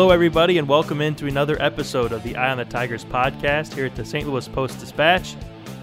Hello, 0.00 0.12
everybody, 0.12 0.56
and 0.56 0.66
welcome 0.66 1.02
into 1.02 1.26
another 1.26 1.60
episode 1.60 2.12
of 2.12 2.22
the 2.22 2.34
Eye 2.34 2.52
on 2.52 2.56
the 2.56 2.64
Tigers 2.64 3.04
podcast 3.04 3.74
here 3.74 3.84
at 3.84 3.94
the 3.94 4.02
St. 4.02 4.26
Louis 4.26 4.48
Post 4.48 4.80
Dispatch. 4.80 5.36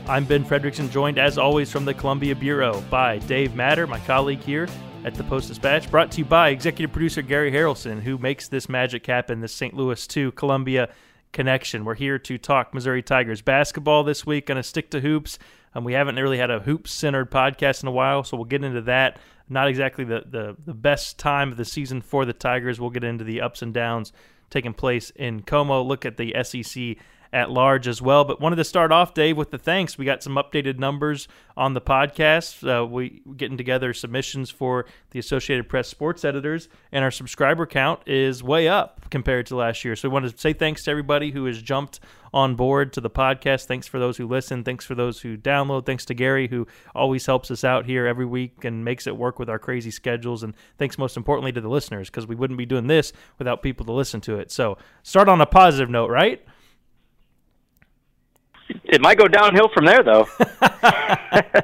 I'm 0.08 0.26
Ben 0.26 0.44
Frederickson, 0.44 0.90
joined 0.90 1.20
as 1.20 1.38
always 1.38 1.72
from 1.72 1.86
the 1.86 1.94
Columbia 1.94 2.36
Bureau 2.36 2.82
by 2.90 3.20
Dave 3.20 3.54
Matter, 3.54 3.86
my 3.86 4.00
colleague 4.00 4.40
here 4.40 4.68
at 5.06 5.14
the 5.14 5.24
Post 5.24 5.50
Dispatch, 5.50 5.92
brought 5.92 6.12
to 6.14 6.18
you 6.18 6.26
by 6.26 6.50
executive 6.50 6.92
producer 6.92 7.22
Gary 7.22 7.52
Harrelson, 7.52 8.02
who 8.02 8.18
makes 8.18 8.48
this 8.48 8.68
magic 8.68 9.06
happen, 9.06 9.40
the 9.40 9.48
St. 9.48 9.76
Louis 9.76 10.08
to 10.08 10.32
Columbia 10.32 10.90
connection. 11.32 11.86
We're 11.86 11.94
here 11.94 12.18
to 12.18 12.40
talk 12.40 12.74
Missouri 12.74 13.04
Tigers 13.04 13.44
basketball 13.44 14.04
this 14.04 14.26
week, 14.26 14.48
going 14.48 14.56
to 14.56 14.64
stick 14.64 14.90
to 14.90 15.00
hoops. 15.00 15.38
Um, 15.76 15.84
we 15.84 15.94
haven't 15.94 16.16
really 16.16 16.40
had 16.40 16.50
a 16.50 16.62
hoops 16.62 16.92
centered 16.92 17.30
podcast 17.30 17.84
in 17.84 17.88
a 17.88 17.92
while, 17.92 18.24
so 18.24 18.36
we'll 18.36 18.46
get 18.46 18.64
into 18.64 18.82
that 18.82 19.20
not 19.50 19.68
exactly 19.68 20.04
the, 20.04 20.24
the, 20.26 20.56
the 20.66 20.74
best 20.74 21.18
time 21.18 21.52
of 21.52 21.58
the 21.58 21.66
season 21.66 22.02
for 22.02 22.26
the 22.26 22.34
Tigers. 22.34 22.80
We'll 22.80 22.90
get 22.90 23.04
into 23.04 23.24
the 23.24 23.42
ups 23.42 23.62
and 23.62 23.74
downs 23.74 24.12
taking 24.50 24.74
place 24.74 25.12
in 25.12 25.42
Como, 25.42 25.82
look 25.82 26.06
at 26.06 26.18
the 26.18 26.36
SEC 26.44 26.98
at 27.34 27.52
large 27.52 27.88
as 27.88 28.02
well. 28.02 28.24
But 28.24 28.42
wanted 28.42 28.58
to 28.58 28.64
start 28.64 28.92
off, 28.92 29.14
Dave, 29.14 29.38
with 29.38 29.52
the 29.52 29.58
thanks. 29.58 29.98
We 29.98 30.06
got 30.06 30.24
some 30.24 30.36
updated 30.36 30.80
numbers 30.80 31.28
on 31.56 31.74
the 31.74 31.82
podcast. 31.82 32.68
Uh, 32.68 32.86
we 32.86 33.22
getting 33.36 33.58
together 33.58 33.94
submissions 33.94 34.50
for 34.50 34.86
the 35.12 35.20
Associated 35.20 35.68
Press 35.68 35.88
sports 35.88 36.24
editors, 36.24 36.70
and 36.92 37.04
our 37.04 37.12
subscriber 37.12 37.66
count 37.66 38.02
is 38.08 38.44
way 38.44 38.68
up 38.68 39.10
compared 39.10 39.46
to 39.48 39.56
last 39.56 39.84
year. 39.84 39.96
So 39.96 40.10
we 40.10 40.14
want 40.14 40.30
to 40.30 40.38
say 40.38 40.54
thanks 40.54 40.84
to 40.84 40.92
everybody 40.92 41.32
who 41.32 41.46
has 41.46 41.62
jumped 41.62 42.00
on 42.34 42.56
board 42.56 42.94
to 42.94 43.02
the 43.02 43.10
podcast. 43.10 43.66
Thanks 43.66 43.88
for 43.88 44.00
those 44.00 44.18
who 44.18 44.28
listen. 44.28 44.64
Thanks 44.64 44.86
for 44.86 44.96
those 44.96 45.22
who 45.22 45.38
download. 45.38 45.86
Thanks 45.86 46.06
to 46.06 46.14
Gary 46.14 46.48
who 46.48 46.68
always 46.94 47.26
helps 47.26 47.50
us 47.52 47.64
out 47.64 47.86
here 47.86 48.06
every 48.06 48.26
week 48.26 48.64
and 48.64 48.84
makes 48.84 49.08
it 49.08 49.16
work 49.16 49.40
with 49.40 49.50
our 49.50 49.60
crazy 49.60 49.92
schedules. 49.92 50.44
And 50.44 50.54
thanks 50.78 50.98
most 50.98 51.18
importantly 51.18 51.52
to 51.54 51.62
the 51.62 51.70
listeners 51.70 52.10
because 52.10 52.28
we 52.28 52.36
wouldn't 52.36 52.58
be 52.58 52.66
doing 52.66 52.88
this 52.88 53.14
without 53.40 53.62
people 53.62 53.86
to 53.86 53.92
listen 53.92 54.22
to 54.22 54.38
it. 54.38 54.52
So 54.52 54.78
start 55.04 55.30
on 55.30 55.42
a 55.42 55.46
positive 55.46 55.90
note, 55.90 56.10
right? 56.10 56.46
It 58.88 59.02
might 59.02 59.18
go 59.18 59.28
downhill 59.28 59.70
from 59.70 59.86
there, 59.86 60.04
though. 60.04 60.28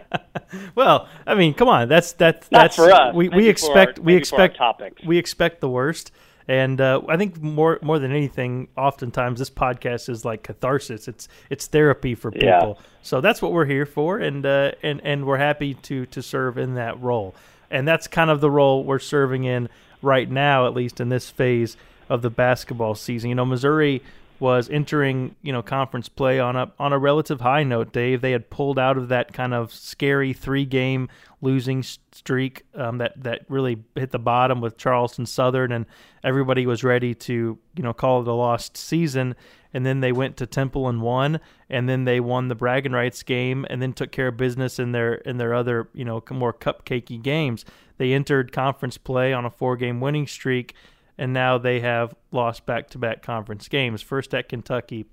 well, 0.75 1.07
I 1.25 1.35
mean, 1.35 1.53
come 1.53 1.67
on. 1.67 1.87
That's 1.87 2.13
that's 2.13 2.51
Not 2.51 2.63
that's 2.63 2.75
for 2.75 2.91
us. 2.91 3.15
we, 3.15 3.29
Maybe 3.29 3.43
we 3.43 3.49
expect 3.49 3.99
our, 3.99 4.05
we 4.05 4.15
expect 4.15 4.57
topics. 4.57 5.03
we 5.03 5.17
expect 5.17 5.61
the 5.61 5.69
worst. 5.69 6.11
And 6.47 6.81
uh, 6.81 7.01
I 7.07 7.15
think 7.15 7.41
more 7.41 7.79
more 7.81 7.99
than 7.99 8.11
anything, 8.11 8.67
oftentimes 8.75 9.39
this 9.39 9.49
podcast 9.49 10.09
is 10.09 10.25
like 10.25 10.43
catharsis. 10.43 11.07
It's 11.07 11.29
it's 11.49 11.67
therapy 11.67 12.15
for 12.15 12.31
people. 12.31 12.77
Yeah. 12.77 12.85
So 13.01 13.21
that's 13.21 13.41
what 13.41 13.53
we're 13.53 13.65
here 13.65 13.85
for, 13.85 14.19
and 14.19 14.45
uh, 14.45 14.71
and 14.83 14.99
and 15.05 15.25
we're 15.25 15.37
happy 15.37 15.75
to 15.75 16.05
to 16.07 16.21
serve 16.21 16.57
in 16.57 16.75
that 16.75 17.01
role. 17.01 17.33
And 17.71 17.87
that's 17.87 18.07
kind 18.07 18.29
of 18.29 18.41
the 18.41 18.51
role 18.51 18.83
we're 18.83 18.99
serving 18.99 19.45
in 19.45 19.69
right 20.01 20.29
now, 20.29 20.67
at 20.67 20.73
least 20.73 20.99
in 20.99 21.09
this 21.09 21.29
phase 21.29 21.77
of 22.09 22.21
the 22.21 22.29
basketball 22.29 22.93
season. 22.93 23.29
You 23.29 23.35
know, 23.35 23.45
Missouri 23.45 24.03
was 24.39 24.69
entering 24.69 25.35
you 25.41 25.53
know 25.53 25.61
conference 25.61 26.09
play 26.09 26.39
on 26.39 26.55
a 26.55 26.71
on 26.79 26.93
a 26.93 26.97
relative 26.97 27.41
high 27.41 27.63
note. 27.63 27.93
Dave, 27.93 28.21
they 28.21 28.31
had 28.31 28.49
pulled 28.49 28.79
out 28.79 28.97
of 28.97 29.09
that 29.09 29.33
kind 29.33 29.53
of 29.53 29.73
scary 29.73 30.33
three 30.33 30.65
game 30.65 31.09
losing 31.41 31.83
streak 31.83 32.63
um, 32.75 32.97
that 32.97 33.13
that 33.21 33.41
really 33.49 33.83
hit 33.95 34.11
the 34.11 34.19
bottom 34.19 34.61
with 34.61 34.77
Charleston 34.77 35.25
Southern, 35.25 35.71
and 35.71 35.85
everybody 36.23 36.65
was 36.65 36.83
ready 36.83 37.13
to 37.15 37.57
you 37.75 37.83
know 37.83 37.93
call 37.93 38.21
it 38.21 38.27
a 38.27 38.33
lost 38.33 38.77
season. 38.77 39.35
And 39.75 39.83
then 39.83 40.01
they 40.01 40.11
went 40.11 40.37
to 40.37 40.45
Temple 40.45 40.87
and 40.87 41.01
won, 41.01 41.39
and 41.67 41.89
then 41.89 42.05
they 42.05 42.19
won 42.19 42.47
the 42.47 42.53
bragging 42.53 42.91
rights 42.91 43.23
game, 43.23 43.65
and 43.71 43.81
then 43.81 43.91
took 43.91 44.11
care 44.11 44.27
of 44.27 44.37
business 44.37 44.77
in 44.77 44.91
their 44.91 45.15
in 45.15 45.37
their 45.37 45.53
other 45.53 45.89
you 45.93 46.05
know 46.05 46.23
more 46.31 46.53
cupcakey 46.53 47.21
games. 47.21 47.65
They 47.97 48.13
entered 48.13 48.51
conference 48.51 48.97
play 48.97 49.33
on 49.33 49.45
a 49.45 49.49
four 49.49 49.77
game 49.77 49.99
winning 49.99 50.27
streak 50.27 50.75
and 51.17 51.33
now 51.33 51.57
they 51.57 51.79
have 51.79 52.13
lost 52.31 52.65
back-to-back 52.65 53.21
conference 53.21 53.67
games. 53.67 54.01
First 54.01 54.33
at 54.33 54.49
Kentucky, 54.49 55.05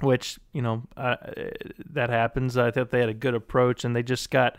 which 0.00 0.38
you 0.52 0.62
know 0.62 0.82
uh, 0.96 1.16
that 1.90 2.10
happens. 2.10 2.56
I 2.56 2.70
thought 2.70 2.90
they 2.90 3.00
had 3.00 3.08
a 3.08 3.14
good 3.14 3.34
approach, 3.34 3.84
and 3.84 3.94
they 3.94 4.02
just 4.02 4.30
got 4.30 4.56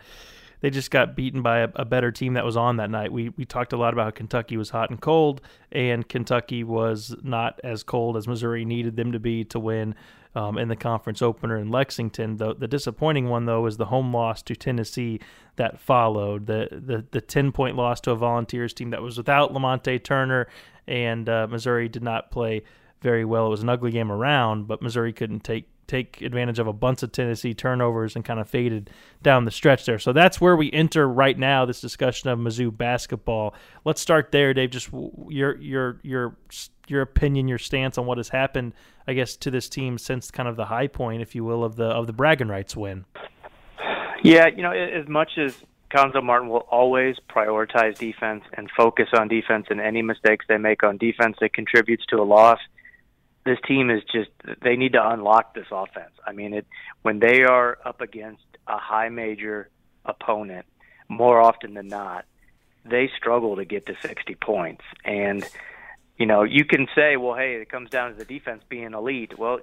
they 0.60 0.70
just 0.70 0.90
got 0.90 1.16
beaten 1.16 1.42
by 1.42 1.58
a, 1.60 1.68
a, 1.76 1.84
better 1.84 2.10
team 2.10 2.34
that 2.34 2.44
was 2.44 2.56
on 2.56 2.76
that 2.76 2.90
night. 2.90 3.12
We 3.12 3.30
we 3.30 3.44
talked 3.44 3.72
a 3.72 3.76
lot 3.76 3.92
about 3.92 4.04
how 4.04 4.10
Kentucky 4.10 4.56
was 4.56 4.70
hot 4.70 4.90
and 4.90 5.00
cold, 5.00 5.40
and 5.72 6.08
Kentucky 6.08 6.64
was 6.64 7.14
not 7.22 7.60
as 7.62 7.82
cold 7.82 8.16
as 8.16 8.26
Missouri 8.26 8.64
needed 8.64 8.96
them 8.96 9.12
to 9.12 9.18
be 9.18 9.44
to 9.44 9.58
win. 9.58 9.94
Um, 10.36 10.58
in 10.58 10.66
the 10.66 10.74
conference 10.74 11.22
opener 11.22 11.56
in 11.56 11.70
Lexington. 11.70 12.38
The, 12.38 12.56
the 12.56 12.66
disappointing 12.66 13.28
one, 13.28 13.44
though, 13.44 13.66
is 13.66 13.76
the 13.76 13.84
home 13.84 14.12
loss 14.12 14.42
to 14.42 14.56
Tennessee 14.56 15.20
that 15.54 15.78
followed. 15.78 16.46
The, 16.46 16.66
the, 16.72 17.04
the 17.08 17.20
10 17.20 17.52
point 17.52 17.76
loss 17.76 18.00
to 18.00 18.10
a 18.10 18.16
Volunteers 18.16 18.74
team 18.74 18.90
that 18.90 19.00
was 19.00 19.16
without 19.16 19.54
Lamonte 19.54 20.02
Turner, 20.02 20.48
and 20.88 21.28
uh, 21.28 21.46
Missouri 21.48 21.88
did 21.88 22.02
not 22.02 22.32
play 22.32 22.64
very 23.00 23.24
well. 23.24 23.46
It 23.46 23.50
was 23.50 23.62
an 23.62 23.68
ugly 23.68 23.92
game 23.92 24.10
around, 24.10 24.66
but 24.66 24.82
Missouri 24.82 25.12
couldn't 25.12 25.44
take 25.44 25.68
take 25.86 26.22
advantage 26.22 26.58
of 26.58 26.66
a 26.66 26.72
bunch 26.72 27.02
of 27.02 27.12
Tennessee 27.12 27.54
turnovers 27.54 28.16
and 28.16 28.24
kind 28.24 28.40
of 28.40 28.48
faded 28.48 28.90
down 29.22 29.44
the 29.44 29.50
stretch 29.50 29.86
there. 29.86 29.98
So 29.98 30.12
that's 30.12 30.40
where 30.40 30.56
we 30.56 30.72
enter 30.72 31.08
right 31.08 31.38
now 31.38 31.64
this 31.64 31.80
discussion 31.80 32.28
of 32.30 32.38
Mizzou 32.38 32.76
basketball. 32.76 33.54
Let's 33.84 34.00
start 34.00 34.32
there, 34.32 34.54
Dave. 34.54 34.70
Just 34.70 34.90
your 35.28 35.56
your 35.56 36.00
your 36.02 36.36
your 36.86 37.02
opinion, 37.02 37.48
your 37.48 37.58
stance 37.58 37.98
on 37.98 38.06
what 38.06 38.18
has 38.18 38.28
happened, 38.28 38.74
I 39.06 39.14
guess, 39.14 39.36
to 39.36 39.50
this 39.50 39.68
team 39.68 39.98
since 39.98 40.30
kind 40.30 40.48
of 40.48 40.56
the 40.56 40.66
high 40.66 40.86
point, 40.86 41.22
if 41.22 41.34
you 41.34 41.44
will, 41.44 41.64
of 41.64 41.76
the 41.76 41.86
of 41.86 42.06
the 42.06 42.12
bragging 42.12 42.48
rights 42.48 42.76
win. 42.76 43.04
Yeah, 44.22 44.46
you 44.46 44.62
know, 44.62 44.72
as 44.72 45.06
much 45.06 45.32
as 45.36 45.54
Cuonzo 45.90 46.22
Martin 46.22 46.48
will 46.48 46.66
always 46.70 47.16
prioritize 47.28 47.98
defense 47.98 48.42
and 48.54 48.70
focus 48.76 49.08
on 49.16 49.28
defense, 49.28 49.66
and 49.70 49.80
any 49.80 50.02
mistakes 50.02 50.46
they 50.48 50.56
make 50.56 50.82
on 50.82 50.96
defense 50.96 51.36
that 51.40 51.52
contributes 51.52 52.04
to 52.06 52.16
a 52.16 52.24
loss 52.24 52.58
this 53.44 53.58
team 53.66 53.90
is 53.90 54.02
just 54.10 54.30
they 54.62 54.76
need 54.76 54.92
to 54.92 55.08
unlock 55.08 55.54
this 55.54 55.66
offense. 55.70 56.12
I 56.26 56.32
mean, 56.32 56.54
it 56.54 56.66
when 57.02 57.18
they 57.18 57.42
are 57.44 57.78
up 57.84 58.00
against 58.00 58.44
a 58.66 58.78
high 58.78 59.10
major 59.10 59.68
opponent, 60.04 60.66
more 61.08 61.40
often 61.40 61.74
than 61.74 61.88
not, 61.88 62.24
they 62.84 63.10
struggle 63.16 63.56
to 63.56 63.64
get 63.64 63.86
to 63.86 63.96
60 64.00 64.34
points. 64.36 64.82
And 65.04 65.46
you 66.16 66.26
know, 66.26 66.42
you 66.42 66.64
can 66.64 66.86
say, 66.94 67.16
well, 67.16 67.34
hey, 67.34 67.54
it 67.54 67.68
comes 67.68 67.90
down 67.90 68.12
to 68.12 68.16
the 68.16 68.24
defense 68.24 68.62
being 68.68 68.94
elite. 68.94 69.38
Well, 69.38 69.58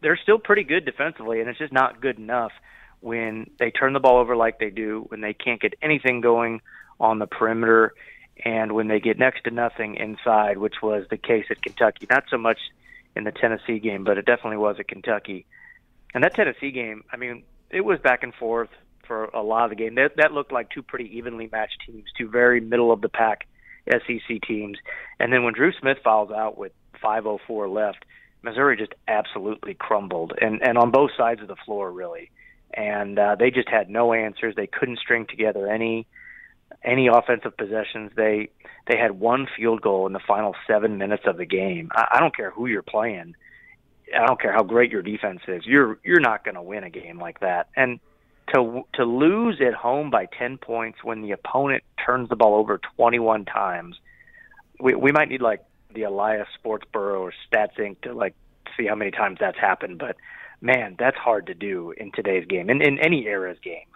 they're 0.00 0.18
still 0.22 0.38
pretty 0.38 0.62
good 0.62 0.84
defensively, 0.84 1.40
and 1.40 1.48
it's 1.48 1.58
just 1.58 1.72
not 1.72 2.00
good 2.00 2.18
enough 2.18 2.52
when 3.00 3.50
they 3.58 3.70
turn 3.70 3.92
the 3.92 4.00
ball 4.00 4.18
over 4.18 4.36
like 4.36 4.58
they 4.58 4.70
do, 4.70 5.04
when 5.08 5.20
they 5.20 5.34
can't 5.34 5.60
get 5.60 5.74
anything 5.82 6.20
going 6.20 6.60
on 7.00 7.18
the 7.18 7.26
perimeter, 7.26 7.92
and 8.44 8.72
when 8.72 8.88
they 8.88 9.00
get 9.00 9.18
next 9.18 9.44
to 9.44 9.50
nothing 9.50 9.96
inside, 9.96 10.58
which 10.58 10.76
was 10.82 11.06
the 11.10 11.16
case 11.16 11.46
at 11.50 11.60
Kentucky. 11.62 12.06
Not 12.08 12.24
so 12.30 12.38
much 12.38 12.58
in 13.16 13.24
the 13.24 13.32
Tennessee 13.32 13.78
game, 13.78 14.04
but 14.04 14.18
it 14.18 14.26
definitely 14.26 14.58
was 14.58 14.76
at 14.78 14.88
Kentucky. 14.88 15.46
And 16.14 16.22
that 16.22 16.34
Tennessee 16.34 16.70
game, 16.70 17.02
I 17.12 17.16
mean, 17.16 17.42
it 17.70 17.80
was 17.80 17.98
back 18.00 18.22
and 18.22 18.34
forth 18.34 18.68
for 19.06 19.24
a 19.26 19.42
lot 19.42 19.64
of 19.64 19.70
the 19.70 19.76
game. 19.76 19.94
That 19.96 20.16
that 20.16 20.32
looked 20.32 20.52
like 20.52 20.70
two 20.70 20.82
pretty 20.82 21.16
evenly 21.16 21.48
matched 21.50 21.82
teams, 21.86 22.04
two 22.16 22.28
very 22.28 22.60
middle 22.60 22.92
of 22.92 23.00
the 23.00 23.08
pack 23.08 23.46
SEC 23.90 24.40
teams. 24.46 24.78
And 25.18 25.32
then 25.32 25.44
when 25.44 25.54
Dru 25.54 25.72
Smith 25.80 25.98
fouls 26.04 26.30
out 26.30 26.58
with 26.58 26.72
5:04 27.02 27.72
left, 27.72 28.04
Missouri 28.42 28.76
just 28.76 28.94
absolutely 29.08 29.74
crumbled, 29.74 30.34
and 30.40 30.62
and 30.62 30.78
on 30.78 30.90
both 30.90 31.10
sides 31.16 31.40
of 31.40 31.48
the 31.48 31.56
floor 31.64 31.90
really. 31.90 32.30
And 32.74 33.18
uh, 33.18 33.36
they 33.38 33.50
just 33.50 33.68
had 33.68 33.88
no 33.88 34.12
answers. 34.12 34.54
They 34.54 34.66
couldn't 34.66 34.98
string 34.98 35.26
together 35.26 35.66
any 35.68 36.06
any 36.84 37.08
offensive 37.08 37.56
possessions. 37.56 38.12
They 38.16 38.50
they 38.90 38.98
had 38.98 39.12
one 39.12 39.46
field 39.56 39.82
goal 39.82 40.06
in 40.06 40.12
the 40.12 40.20
final 40.26 40.54
seven 40.66 40.98
minutes 40.98 41.24
of 41.26 41.36
the 41.36 41.46
game. 41.46 41.90
I, 41.92 42.08
I 42.12 42.20
don't 42.20 42.34
care 42.34 42.50
who 42.50 42.66
you're 42.66 42.82
playing. 42.82 43.34
I 44.14 44.26
don't 44.26 44.40
care 44.40 44.52
how 44.52 44.62
great 44.62 44.92
your 44.92 45.02
defense 45.02 45.40
is. 45.48 45.66
You're 45.66 45.98
you're 46.04 46.20
not 46.20 46.44
going 46.44 46.54
to 46.54 46.62
win 46.62 46.84
a 46.84 46.90
game 46.90 47.18
like 47.18 47.40
that. 47.40 47.68
And 47.76 47.98
to 48.54 48.82
to 48.94 49.04
lose 49.04 49.60
at 49.66 49.74
home 49.74 50.10
by 50.10 50.26
10 50.38 50.58
points 50.58 50.98
when 51.02 51.22
the 51.22 51.32
opponent 51.32 51.82
turns 52.04 52.28
the 52.28 52.36
ball 52.36 52.54
over 52.54 52.80
21 52.96 53.44
times, 53.44 53.96
we 54.80 54.94
we 54.94 55.12
might 55.12 55.28
need 55.28 55.42
like 55.42 55.64
the 55.94 56.04
Elias 56.04 56.48
Sports 56.54 56.86
Bureau 56.92 57.22
or 57.22 57.32
Stats 57.50 57.76
Inc. 57.78 58.00
to 58.02 58.12
like 58.12 58.34
see 58.76 58.86
how 58.86 58.94
many 58.94 59.10
times 59.10 59.38
that's 59.40 59.58
happened. 59.58 59.98
But 59.98 60.16
man, 60.60 60.96
that's 60.98 61.16
hard 61.16 61.46
to 61.46 61.54
do 61.54 61.92
in 61.96 62.12
today's 62.12 62.46
game, 62.46 62.70
in 62.70 62.82
in 62.82 62.98
any 62.98 63.26
era's 63.26 63.58
game. 63.62 63.86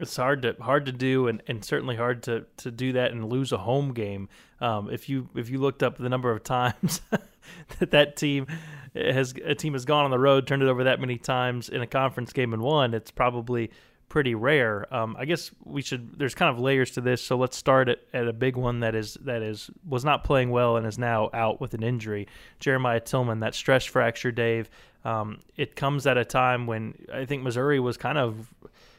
It's 0.00 0.16
hard 0.16 0.42
to 0.42 0.56
hard 0.60 0.86
to 0.86 0.92
do, 0.92 1.28
and, 1.28 1.42
and 1.46 1.64
certainly 1.64 1.96
hard 1.96 2.22
to, 2.24 2.46
to 2.58 2.70
do 2.70 2.92
that 2.92 3.12
and 3.12 3.28
lose 3.28 3.52
a 3.52 3.58
home 3.58 3.92
game. 3.92 4.28
Um, 4.60 4.90
if 4.90 5.08
you 5.08 5.28
if 5.34 5.50
you 5.50 5.58
looked 5.58 5.82
up 5.82 5.98
the 5.98 6.08
number 6.08 6.30
of 6.30 6.42
times 6.42 7.00
that 7.78 7.90
that 7.90 8.16
team 8.16 8.46
has 8.94 9.34
a 9.44 9.54
team 9.54 9.72
has 9.72 9.84
gone 9.84 10.04
on 10.04 10.10
the 10.10 10.18
road, 10.18 10.46
turned 10.46 10.62
it 10.62 10.68
over 10.68 10.84
that 10.84 11.00
many 11.00 11.18
times 11.18 11.68
in 11.68 11.82
a 11.82 11.86
conference 11.86 12.32
game 12.32 12.52
and 12.52 12.62
won, 12.62 12.94
it's 12.94 13.10
probably 13.10 13.70
pretty 14.08 14.34
rare. 14.34 14.92
Um, 14.94 15.16
I 15.18 15.24
guess 15.24 15.50
we 15.64 15.82
should. 15.82 16.18
There's 16.18 16.34
kind 16.34 16.54
of 16.54 16.60
layers 16.60 16.92
to 16.92 17.00
this, 17.00 17.22
so 17.22 17.36
let's 17.36 17.56
start 17.56 17.88
at, 17.88 17.98
at 18.12 18.26
a 18.26 18.32
big 18.32 18.56
one 18.56 18.80
that 18.80 18.94
is 18.94 19.14
that 19.22 19.42
is 19.42 19.70
was 19.86 20.04
not 20.04 20.24
playing 20.24 20.50
well 20.50 20.76
and 20.76 20.86
is 20.86 20.98
now 20.98 21.30
out 21.32 21.60
with 21.60 21.74
an 21.74 21.82
injury. 21.82 22.26
Jeremiah 22.58 23.00
Tilmon, 23.00 23.40
that 23.40 23.54
stress 23.54 23.84
fracture, 23.84 24.32
Dave. 24.32 24.70
Um, 25.04 25.38
it 25.56 25.76
comes 25.76 26.06
at 26.06 26.18
a 26.18 26.24
time 26.24 26.66
when 26.66 26.94
I 27.12 27.24
think 27.24 27.42
Missouri 27.42 27.80
was 27.80 27.96
kind 27.96 28.18
of 28.18 28.52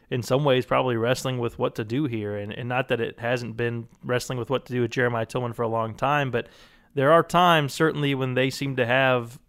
in 0.09 0.23
some 0.23 0.43
ways 0.43 0.65
probably 0.65 0.95
wrestling 0.95 1.37
with 1.37 1.59
what 1.59 1.75
to 1.75 1.83
do 1.83 2.05
here 2.05 2.35
and, 2.35 2.51
and 2.51 2.67
not 2.67 2.87
that 2.87 2.99
it 2.99 3.19
hasn't 3.19 3.55
been 3.55 3.87
wrestling 4.03 4.39
with 4.39 4.49
what 4.49 4.65
to 4.65 4.73
do 4.73 4.81
with 4.81 4.91
Jeremiah 4.91 5.25
Tilmon 5.25 5.55
for 5.55 5.63
a 5.63 5.67
long 5.67 5.93
time, 5.93 6.31
but 6.31 6.47
there 6.95 7.11
are 7.11 7.23
times 7.23 7.73
certainly 7.73 8.15
when 8.15 8.33
they 8.33 8.49
seem 8.49 8.75
to 8.77 8.85
have 8.85 9.39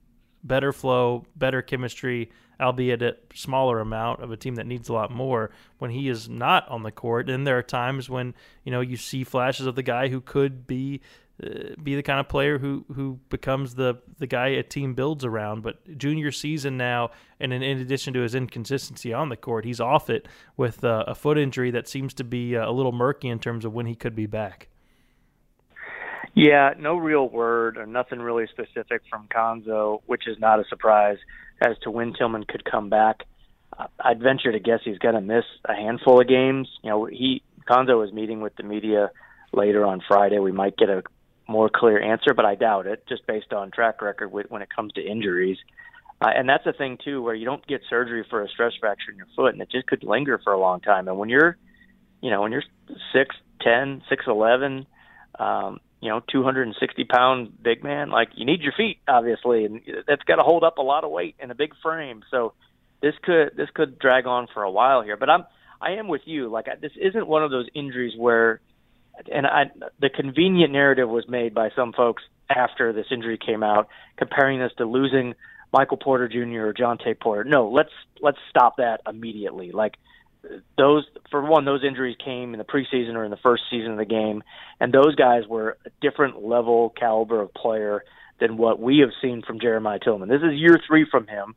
better 0.42 0.72
flow, 0.72 1.24
better 1.36 1.62
chemistry, 1.62 2.30
albeit 2.60 3.02
a 3.02 3.16
smaller 3.34 3.80
amount 3.80 4.22
of 4.22 4.30
a 4.30 4.36
team 4.36 4.56
that 4.56 4.66
needs 4.66 4.88
a 4.88 4.92
lot 4.92 5.10
more 5.10 5.50
when 5.78 5.90
he 5.90 6.08
is 6.08 6.28
not 6.28 6.68
on 6.68 6.82
the 6.82 6.90
court. 6.90 7.30
And 7.30 7.46
there 7.46 7.58
are 7.58 7.62
times 7.62 8.10
when 8.10 8.34
you 8.64 8.72
know 8.72 8.80
you 8.80 8.96
see 8.96 9.24
flashes 9.24 9.66
of 9.66 9.76
the 9.76 9.82
guy 9.82 10.08
who 10.08 10.20
could 10.20 10.66
be 10.66 11.00
uh, 11.42 11.74
be 11.82 11.94
the 11.94 12.02
kind 12.02 12.20
of 12.20 12.28
player 12.28 12.58
who 12.58 12.84
who 12.94 13.18
becomes 13.28 13.74
the 13.74 13.98
the 14.18 14.26
guy 14.26 14.48
a 14.48 14.62
team 14.62 14.94
builds 14.94 15.24
around. 15.24 15.62
But 15.62 15.98
junior 15.98 16.30
season 16.30 16.76
now, 16.76 17.10
and 17.38 17.52
in, 17.52 17.62
in 17.62 17.78
addition 17.78 18.14
to 18.14 18.20
his 18.20 18.34
inconsistency 18.34 19.12
on 19.12 19.28
the 19.28 19.36
court, 19.36 19.64
he's 19.64 19.80
off 19.80 20.10
it 20.10 20.26
with 20.56 20.84
uh, 20.84 21.04
a 21.06 21.14
foot 21.14 21.38
injury 21.38 21.70
that 21.72 21.88
seems 21.88 22.14
to 22.14 22.24
be 22.24 22.56
uh, 22.56 22.68
a 22.68 22.72
little 22.72 22.92
murky 22.92 23.28
in 23.28 23.38
terms 23.38 23.64
of 23.64 23.72
when 23.72 23.86
he 23.86 23.94
could 23.94 24.14
be 24.14 24.26
back. 24.26 24.68
Yeah, 26.34 26.74
no 26.78 26.96
real 26.96 27.28
word 27.28 27.76
or 27.76 27.86
nothing 27.86 28.20
really 28.20 28.46
specific 28.46 29.02
from 29.10 29.26
Cuonzo, 29.34 30.00
which 30.06 30.28
is 30.28 30.38
not 30.38 30.60
a 30.60 30.64
surprise 30.68 31.18
as 31.60 31.76
to 31.82 31.90
when 31.90 32.12
Tilmon 32.12 32.46
could 32.46 32.64
come 32.64 32.88
back. 32.88 33.24
I'd 33.98 34.20
venture 34.20 34.52
to 34.52 34.60
guess 34.60 34.80
he's 34.84 34.98
going 34.98 35.14
to 35.14 35.20
miss 35.20 35.44
a 35.64 35.74
handful 35.74 36.20
of 36.20 36.28
games. 36.28 36.68
You 36.82 36.90
know, 36.90 37.04
he 37.06 37.42
Cuonzo 37.68 37.98
was 37.98 38.12
meeting 38.12 38.40
with 38.40 38.54
the 38.56 38.62
media 38.62 39.10
later 39.52 39.84
on 39.84 40.02
Friday. 40.06 40.38
We 40.38 40.52
might 40.52 40.76
get 40.76 40.88
a 40.88 41.02
more 41.50 41.70
clear 41.72 42.00
answer, 42.00 42.34
but 42.34 42.44
I 42.44 42.54
doubt 42.54 42.86
it, 42.86 43.04
just 43.08 43.26
based 43.26 43.52
on 43.52 43.70
track 43.70 44.00
record 44.02 44.32
with, 44.32 44.50
when 44.50 44.62
it 44.62 44.68
comes 44.74 44.92
to 44.94 45.02
injuries. 45.02 45.58
Uh, 46.20 46.28
and 46.34 46.48
that's 46.48 46.66
a 46.66 46.72
thing 46.72 46.98
too, 47.02 47.22
where 47.22 47.34
you 47.34 47.44
don't 47.44 47.66
get 47.66 47.80
surgery 47.88 48.24
for 48.28 48.42
a 48.42 48.48
stress 48.48 48.72
fracture 48.78 49.10
in 49.10 49.16
your 49.16 49.26
foot, 49.34 49.52
and 49.52 49.62
it 49.62 49.70
just 49.70 49.86
could 49.86 50.04
linger 50.04 50.38
for 50.42 50.52
a 50.52 50.60
long 50.60 50.80
time. 50.80 51.08
And 51.08 51.18
when 51.18 51.28
you're, 51.28 51.56
you 52.20 52.30
know, 52.30 52.42
when 52.42 52.52
you're 52.52 52.64
six 53.12 53.34
ten, 53.62 54.02
six 54.08 54.24
eleven, 54.26 54.86
um, 55.38 55.80
you 56.00 56.08
know, 56.08 56.20
260 56.30 57.04
pound 57.04 57.62
big 57.62 57.84
man, 57.84 58.10
like 58.10 58.28
you 58.34 58.46
need 58.46 58.60
your 58.60 58.72
feet, 58.76 58.98
obviously, 59.06 59.64
and 59.64 59.80
that's 60.06 60.22
got 60.24 60.36
to 60.36 60.42
hold 60.42 60.64
up 60.64 60.78
a 60.78 60.82
lot 60.82 61.04
of 61.04 61.10
weight 61.10 61.36
in 61.38 61.50
a 61.50 61.54
big 61.54 61.72
frame. 61.82 62.22
So 62.30 62.54
this 63.02 63.14
could 63.22 63.56
this 63.56 63.68
could 63.74 63.98
drag 63.98 64.26
on 64.26 64.46
for 64.52 64.62
a 64.62 64.70
while 64.70 65.02
here. 65.02 65.16
But 65.16 65.30
I'm 65.30 65.44
I 65.80 65.92
am 65.92 66.08
with 66.08 66.22
you. 66.24 66.48
Like 66.48 66.66
this 66.80 66.92
isn't 67.00 67.26
one 67.26 67.42
of 67.42 67.50
those 67.50 67.66
injuries 67.74 68.12
where, 68.16 68.60
and 69.32 69.46
I 69.46 69.70
the 70.00 70.10
convenient 70.10 70.72
narrative 70.72 71.08
was 71.08 71.28
made 71.28 71.54
by 71.54 71.70
some 71.74 71.92
folks 71.92 72.22
after 72.48 72.92
this 72.92 73.06
injury 73.10 73.38
came 73.38 73.62
out, 73.62 73.88
comparing 74.16 74.58
this 74.58 74.72
to 74.78 74.84
losing 74.84 75.34
Michael 75.72 75.96
Porter 75.96 76.28
Jr. 76.28 76.66
or 76.66 76.74
Jontay 76.74 77.18
Porter. 77.18 77.44
No, 77.44 77.68
let's 77.68 77.92
let's 78.20 78.38
stop 78.48 78.76
that 78.78 79.00
immediately. 79.08 79.72
Like 79.72 79.94
those 80.76 81.04
for 81.30 81.44
one, 81.44 81.64
those 81.64 81.84
injuries 81.84 82.16
came 82.22 82.54
in 82.54 82.58
the 82.58 82.64
preseason 82.64 83.14
or 83.14 83.24
in 83.24 83.30
the 83.30 83.36
first 83.36 83.64
season 83.70 83.92
of 83.92 83.98
the 83.98 84.04
game, 84.04 84.42
and 84.80 84.92
those 84.92 85.14
guys 85.14 85.46
were 85.48 85.76
a 85.84 85.90
different 86.00 86.42
level 86.42 86.90
caliber 86.90 87.40
of 87.40 87.52
player 87.54 88.04
than 88.40 88.56
what 88.56 88.80
we 88.80 88.98
have 88.98 89.10
seen 89.20 89.42
from 89.42 89.60
Jeremiah 89.60 89.98
Tilmon. 89.98 90.28
This 90.28 90.42
is 90.42 90.58
year 90.58 90.80
three 90.86 91.06
from 91.08 91.26
him, 91.26 91.54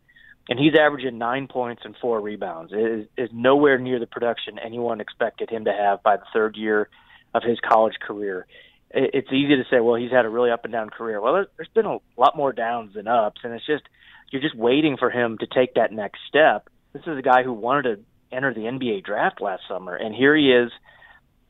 and 0.49 0.59
he's 0.59 0.73
averaging 0.79 1.17
nine 1.17 1.47
points 1.47 1.83
and 1.85 1.95
four 2.01 2.19
rebounds. 2.19 2.73
It 2.73 2.77
is, 2.77 3.07
is 3.17 3.29
nowhere 3.33 3.77
near 3.79 3.99
the 3.99 4.05
production 4.05 4.59
anyone 4.59 4.99
expected 4.99 5.49
him 5.49 5.65
to 5.65 5.71
have 5.71 6.03
by 6.03 6.17
the 6.17 6.25
third 6.33 6.57
year 6.57 6.89
of 7.33 7.43
his 7.43 7.59
college 7.59 7.95
career. 8.01 8.45
It's 8.91 9.31
easy 9.31 9.55
to 9.55 9.63
say, 9.71 9.79
well, 9.79 9.95
he's 9.95 10.11
had 10.11 10.25
a 10.25 10.29
really 10.29 10.51
up 10.51 10.65
and 10.65 10.73
down 10.73 10.91
career. 10.91 11.19
Well, 11.19 11.45
there's 11.57 11.69
been 11.73 11.87
a 11.87 11.97
lot 12.15 12.37
more 12.37 12.53
downs 12.53 12.93
than 12.93 13.07
ups, 13.07 13.41
and 13.43 13.53
it's 13.53 13.65
just 13.65 13.83
you're 14.31 14.41
just 14.41 14.55
waiting 14.55 14.97
for 14.97 15.09
him 15.09 15.37
to 15.39 15.47
take 15.47 15.75
that 15.75 15.91
next 15.91 16.19
step. 16.27 16.69
This 16.93 17.03
is 17.07 17.17
a 17.17 17.23
guy 17.23 17.43
who 17.43 17.53
wanted 17.53 17.83
to 17.83 18.35
enter 18.35 18.53
the 18.53 18.61
NBA 18.61 19.03
draft 19.03 19.41
last 19.41 19.63
summer, 19.67 19.95
and 19.95 20.13
here 20.13 20.35
he 20.35 20.51
is, 20.51 20.71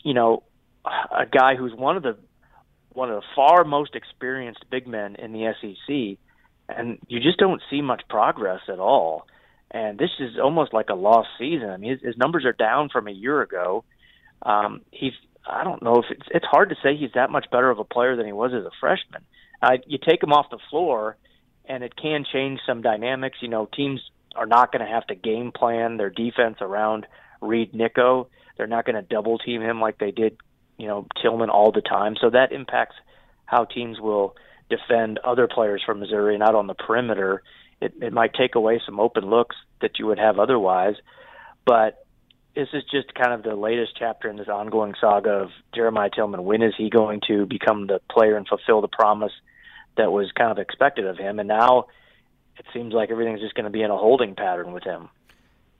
you 0.03 0.13
know, 0.13 0.43
a 0.85 1.25
guy 1.29 1.55
who's 1.55 1.73
one 1.73 1.97
of 1.97 2.03
the 2.03 2.17
one 2.93 3.09
of 3.09 3.15
the 3.15 3.27
far 3.35 3.63
most 3.63 3.95
experienced 3.95 4.63
big 4.69 4.87
men 4.87 5.15
in 5.15 5.33
the 5.33 5.53
SEC, 5.59 6.17
and 6.69 6.99
you 7.07 7.19
just 7.19 7.39
don't 7.39 7.61
see 7.69 7.81
much 7.81 8.03
progress 8.09 8.61
at 8.69 8.79
all. 8.79 9.27
And 9.71 9.97
this 9.97 10.11
is 10.19 10.37
almost 10.41 10.73
like 10.73 10.89
a 10.89 10.93
lost 10.93 11.29
season. 11.39 11.69
I 11.69 11.77
mean, 11.77 11.91
his, 11.91 12.01
his 12.01 12.17
numbers 12.17 12.45
are 12.45 12.53
down 12.53 12.89
from 12.89 13.07
a 13.07 13.11
year 13.11 13.41
ago. 13.41 13.83
Um, 14.43 14.81
he's 14.91 15.13
I 15.45 15.63
don't 15.63 15.81
know 15.81 15.97
if 15.97 16.05
it's 16.09 16.27
it's 16.31 16.45
hard 16.45 16.69
to 16.69 16.75
say 16.81 16.95
he's 16.95 17.11
that 17.15 17.29
much 17.29 17.47
better 17.51 17.69
of 17.69 17.79
a 17.79 17.83
player 17.83 18.15
than 18.15 18.25
he 18.25 18.31
was 18.31 18.51
as 18.53 18.65
a 18.65 18.71
freshman. 18.79 19.23
Uh, 19.61 19.77
you 19.87 19.97
take 19.97 20.21
him 20.21 20.33
off 20.33 20.49
the 20.49 20.59
floor, 20.69 21.17
and 21.65 21.83
it 21.83 21.95
can 21.95 22.25
change 22.31 22.59
some 22.65 22.81
dynamics. 22.81 23.37
You 23.41 23.49
know, 23.49 23.67
teams 23.73 24.01
are 24.35 24.45
not 24.45 24.71
going 24.71 24.85
to 24.85 24.91
have 24.91 25.05
to 25.07 25.15
game 25.15 25.51
plan 25.51 25.97
their 25.97 26.09
defense 26.09 26.57
around 26.61 27.05
Reed 27.41 27.73
Nikko. 27.73 28.29
They're 28.57 28.67
not 28.67 28.85
going 28.85 28.95
to 28.95 29.01
double 29.01 29.37
team 29.37 29.61
him 29.61 29.79
like 29.79 29.97
they 29.97 30.11
did, 30.11 30.37
you 30.77 30.87
know, 30.87 31.07
Tilmon 31.23 31.49
all 31.49 31.71
the 31.71 31.81
time. 31.81 32.15
So 32.19 32.29
that 32.29 32.51
impacts 32.51 32.95
how 33.45 33.65
teams 33.65 33.99
will 33.99 34.35
defend 34.69 35.19
other 35.19 35.47
players 35.47 35.83
from 35.85 35.99
Missouri, 35.99 36.37
not 36.37 36.55
on 36.55 36.67
the 36.67 36.73
perimeter. 36.73 37.43
It, 37.81 37.93
it 38.01 38.13
might 38.13 38.33
take 38.33 38.55
away 38.55 38.81
some 38.85 38.99
open 38.99 39.29
looks 39.29 39.55
that 39.81 39.99
you 39.99 40.07
would 40.07 40.19
have 40.19 40.39
otherwise. 40.39 40.95
But 41.65 42.02
this 42.55 42.67
is 42.73 42.83
just 42.91 43.13
kind 43.15 43.33
of 43.33 43.43
the 43.43 43.55
latest 43.55 43.93
chapter 43.97 44.29
in 44.29 44.37
this 44.37 44.47
ongoing 44.47 44.93
saga 45.01 45.29
of 45.29 45.49
Jeremiah 45.73 46.09
Tilmon. 46.09 46.43
When 46.43 46.61
is 46.61 46.73
he 46.77 46.89
going 46.89 47.21
to 47.27 47.45
become 47.45 47.87
the 47.87 47.99
player 48.11 48.37
and 48.37 48.47
fulfill 48.47 48.81
the 48.81 48.87
promise 48.87 49.31
that 49.97 50.11
was 50.11 50.31
kind 50.37 50.51
of 50.51 50.59
expected 50.59 51.05
of 51.05 51.17
him? 51.17 51.39
And 51.39 51.47
now 51.47 51.87
it 52.57 52.65
seems 52.73 52.93
like 52.93 53.09
everything's 53.09 53.41
just 53.41 53.55
going 53.55 53.65
to 53.65 53.71
be 53.71 53.81
in 53.81 53.89
a 53.89 53.97
holding 53.97 54.35
pattern 54.35 54.71
with 54.71 54.83
him. 54.83 55.09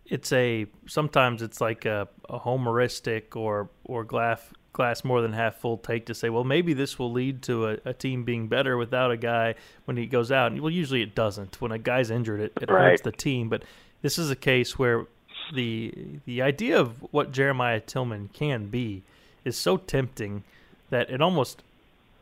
It's 0.05 0.33
a 0.33 0.65
sometimes 0.87 1.41
it's 1.41 1.61
like 1.61 1.85
a, 1.85 2.07
a 2.29 2.39
homeristic 2.39 3.35
or 3.35 3.69
or 3.85 4.03
glass 4.03 4.41
glass 4.73 5.03
more 5.03 5.21
than 5.21 5.31
half 5.31 5.57
full 5.57 5.77
take 5.77 6.07
to 6.07 6.15
say, 6.15 6.29
well, 6.29 6.43
maybe 6.43 6.73
this 6.73 6.97
will 6.99 7.11
lead 7.11 7.43
to 7.43 7.67
a, 7.67 7.77
a 7.85 7.93
team 7.93 8.23
being 8.23 8.47
better 8.47 8.75
without 8.75 9.11
a 9.11 9.17
guy 9.17 9.55
when 9.85 9.95
he 9.95 10.07
goes 10.07 10.31
out. 10.31 10.51
And 10.51 10.61
well, 10.61 10.71
usually 10.71 11.03
it 11.03 11.15
doesn't. 11.15 11.61
When 11.61 11.71
a 11.71 11.77
guy's 11.77 12.09
injured, 12.09 12.41
it, 12.41 12.53
it 12.59 12.69
right. 12.69 12.89
hurts 12.89 13.03
the 13.03 13.11
team. 13.11 13.47
But 13.47 13.63
this 14.01 14.17
is 14.17 14.29
a 14.29 14.35
case 14.35 14.77
where 14.77 15.05
the 15.54 15.94
the 16.25 16.42
idea 16.42 16.80
of 16.80 17.04
what 17.12 17.31
Jeremiah 17.31 17.81
Tilmon 17.81 18.31
can 18.34 18.68
be 18.68 19.04
is 19.44 19.57
so 19.57 19.78
tempting 19.78 20.44
that 20.90 21.10
it 21.10 21.22
almost 21.22 21.63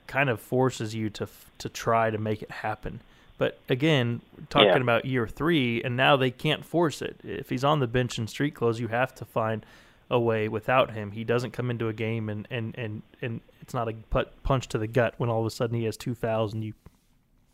kind 0.07 0.29
of 0.29 0.39
forces 0.39 0.95
you 0.95 1.09
to 1.11 1.27
to 1.57 1.69
try 1.69 2.09
to 2.09 2.17
make 2.17 2.41
it 2.41 2.51
happen. 2.51 3.01
But 3.37 3.57
again, 3.69 4.21
talking 4.49 4.67
yeah. 4.67 4.77
about 4.77 5.05
year 5.05 5.27
three, 5.27 5.81
and 5.83 5.97
now 5.97 6.15
they 6.15 6.29
can't 6.29 6.63
force 6.63 7.01
it. 7.01 7.19
If 7.23 7.49
he's 7.49 7.63
on 7.63 7.79
the 7.79 7.87
bench 7.87 8.19
in 8.19 8.27
street 8.27 8.53
clothes, 8.53 8.79
you 8.79 8.87
have 8.89 9.15
to 9.15 9.25
find 9.25 9.65
a 10.11 10.19
way 10.19 10.47
without 10.47 10.91
him. 10.91 11.11
He 11.11 11.23
doesn't 11.23 11.51
come 11.51 11.71
into 11.71 11.87
a 11.87 11.93
game 11.93 12.29
and 12.29 12.47
and 12.51 12.75
and, 12.77 13.01
and 13.21 13.41
it's 13.61 13.73
not 13.73 13.87
a 13.87 13.93
put, 13.93 14.43
punch 14.43 14.67
to 14.69 14.77
the 14.77 14.87
gut 14.87 15.15
when 15.17 15.29
all 15.29 15.39
of 15.39 15.45
a 15.45 15.49
sudden 15.49 15.77
he 15.77 15.85
has 15.85 15.97
two 15.97 16.13
fouls 16.13 16.53
and 16.53 16.63
you 16.63 16.73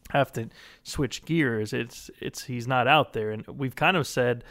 have 0.09 0.31
to 0.33 0.49
switch 0.83 1.23
gears. 1.25 1.73
It's 1.73 2.09
it's 2.19 2.45
he's 2.45 2.67
not 2.67 2.87
out 2.87 3.13
there, 3.13 3.31
and 3.31 3.45
we've 3.47 3.75
kind 3.75 3.95
of 3.95 4.07
said 4.07 4.43